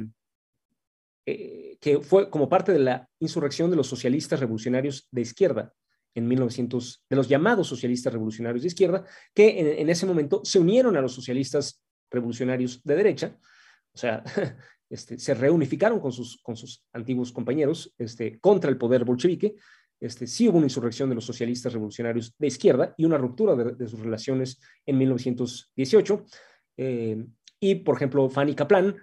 eh, 1.29 1.77
que 1.81 1.99
fue 1.99 2.29
como 2.29 2.47
parte 2.47 2.71
de 2.71 2.79
la 2.79 3.09
insurrección 3.19 3.69
de 3.69 3.75
los 3.75 3.87
socialistas 3.87 4.39
revolucionarios 4.39 5.09
de 5.11 5.19
izquierda 5.19 5.73
en 6.15 6.25
1900, 6.25 7.03
de 7.09 7.15
los 7.17 7.27
llamados 7.27 7.67
socialistas 7.67 8.13
revolucionarios 8.13 8.61
de 8.61 8.69
izquierda, 8.69 9.03
que 9.33 9.81
en, 9.81 9.89
ese 9.89 10.05
momento 10.05 10.39
se 10.45 10.57
unieron 10.57 10.95
a 10.95 11.01
los 11.01 11.11
socialistas 11.11 11.83
revolucionarios 12.09 12.81
de 12.81 12.95
derecha, 12.95 13.37
o 13.93 13.97
sea, 13.97 14.23
este, 14.89 15.19
se 15.19 15.33
reunificaron 15.33 15.99
con 15.99 16.13
sus, 16.13 16.41
con 16.41 16.55
sus 16.55 16.85
antiguos 16.93 17.33
compañeros 17.33 17.93
este, 17.97 18.39
contra 18.39 18.69
el 18.69 18.77
poder 18.77 19.03
bolchevique. 19.03 19.55
Este, 19.99 20.27
sí 20.27 20.47
hubo 20.47 20.59
una 20.59 20.67
insurrección 20.67 21.09
de 21.09 21.15
los 21.15 21.25
socialistas 21.25 21.73
revolucionarios 21.73 22.33
de 22.37 22.47
izquierda 22.47 22.95
y 22.95 23.03
una 23.03 23.17
ruptura 23.17 23.53
de, 23.53 23.87
sus 23.89 23.99
relaciones 23.99 24.61
en 24.85 24.97
1918. 24.97 26.25
Eh, 26.77 27.25
y, 27.59 27.75
por 27.75 27.97
ejemplo, 27.97 28.29
Fanny 28.29 28.55
Kaplan 28.55 28.95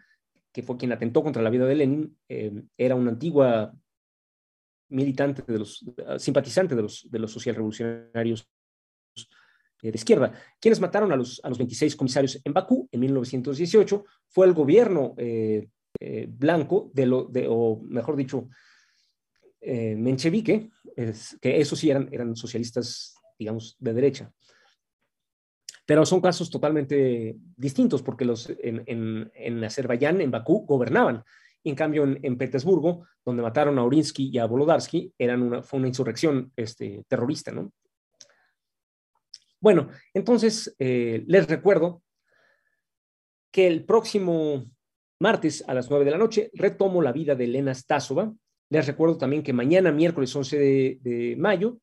que 0.55 0.63
fue 0.63 0.77
quien 0.77 0.93
atentó 0.93 1.21
contra 1.21 1.43
la 1.43 1.51
vida 1.51 1.67
de 1.67 1.75
Lenin, 1.75 2.17
eh, 2.29 2.63
era 2.79 2.95
una 2.95 3.11
antigua 3.11 3.75
militante 4.89 5.43
de 5.43 5.59
los, 5.59 5.85
simpatizante 6.19 6.77
de 6.77 6.83
los, 6.83 7.11
de 7.11 7.19
los 7.19 7.33
socialrevolucionarios 7.33 8.49
eh, 9.83 9.91
de 9.91 9.97
izquierda. 9.97 10.33
Quienes 10.61 10.81
mataron 10.81 11.11
a 11.11 11.17
los, 11.17 11.41
a 11.43 11.49
los 11.49 11.59
26 11.59 11.97
comisarios 11.97 12.41
en 12.45 12.53
Bakú 12.53 12.89
en 12.93 13.01
1918 13.01 14.05
fue 14.29 14.47
el 14.47 14.55
gobierno 14.55 15.17
eh, 15.19 15.67
blanco, 16.29 16.93
de 16.95 17.07
lo, 17.07 17.25
de, 17.25 17.47
o 17.49 17.83
mejor 17.83 18.15
dicho, 18.15 18.49
menchevique, 19.61 20.71
que 21.41 21.61
esos 21.61 21.79
sí 21.79 21.91
eran, 21.91 22.09
eran 22.13 22.37
socialistas, 22.37 23.15
digamos, 23.39 23.77
de 23.81 23.95
derecha. 23.95 24.33
Pero 25.87 26.07
son 26.07 26.21
casos 26.21 26.49
totalmente 26.51 27.37
distintos 27.57 28.03
porque 28.03 28.25
los 28.25 28.49
en, 28.49 28.83
en, 28.87 29.31
en 29.35 29.65
Azerbaiyán, 29.65 30.21
en 30.21 30.31
Bakú, 30.31 30.65
gobernaban. 30.67 31.23
en 31.63 31.75
cambio, 31.75 32.05
en, 32.05 32.39
Petersburgo, 32.39 33.07
donde 33.25 33.43
mataron 33.43 33.79
a 33.79 33.85
Urinsky 33.85 34.31
y 34.31 34.39
a 34.39 34.47
Volodarsky, 34.47 35.13
eran 35.19 35.43
una, 35.43 35.63
fue 35.63 35.79
una 35.79 35.89
insurrección 35.89 36.53
este, 36.57 37.05
terrorista, 37.09 37.53
¿no? 37.53 37.73
Bueno, 39.65 39.89
entonces 40.13 40.77
eh, 40.79 41.25
les 41.27 41.49
recuerdo 41.49 42.03
que 43.51 43.67
el 43.67 43.87
próximo 43.87 44.67
martes 45.21 45.65
a 45.67 45.73
las 45.73 45.89
9 45.89 46.05
de 46.05 46.11
la 46.11 46.19
noche 46.19 46.51
retomo 46.53 47.01
la 47.01 47.13
vida 47.13 47.35
de 47.35 47.45
Elena 47.45 47.73
Stasova. 47.73 48.31
Les 48.69 48.87
recuerdo 48.87 49.17
también 49.17 49.43
que 49.43 49.55
mañana, 49.55 49.91
miércoles 49.91 50.37
11 50.37 50.99
de, 51.01 51.37
mayo, 51.39 51.79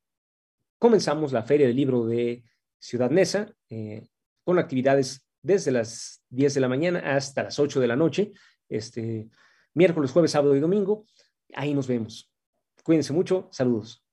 comenzamos 0.77 1.31
la 1.31 1.41
Feria 1.41 1.65
del 1.65 1.75
Libro 1.75 2.05
de 2.05 2.43
Ciudad 2.82 3.11
Neza 3.11 3.53
eh, 3.69 4.07
con 4.43 4.59
actividades 4.59 5.25
desde 5.41 5.71
las 5.71 6.23
10 6.29 6.55
de 6.55 6.61
la 6.61 6.67
mañana 6.67 7.15
hasta 7.15 7.43
las 7.43 7.59
8 7.59 7.79
de 7.79 7.88
la 7.88 7.95
noche, 7.95 8.34
este, 8.67 9.29
miércoles, 9.73 10.11
jueves, 10.11 10.32
sábado 10.32 10.55
y 10.55 10.59
domingo. 10.59 11.05
Ahí 11.53 11.73
nos 11.73 11.88
vemos. 11.88 12.32
Cuídense 12.84 13.13
mucho. 13.13 13.47
Saludos. 13.51 14.03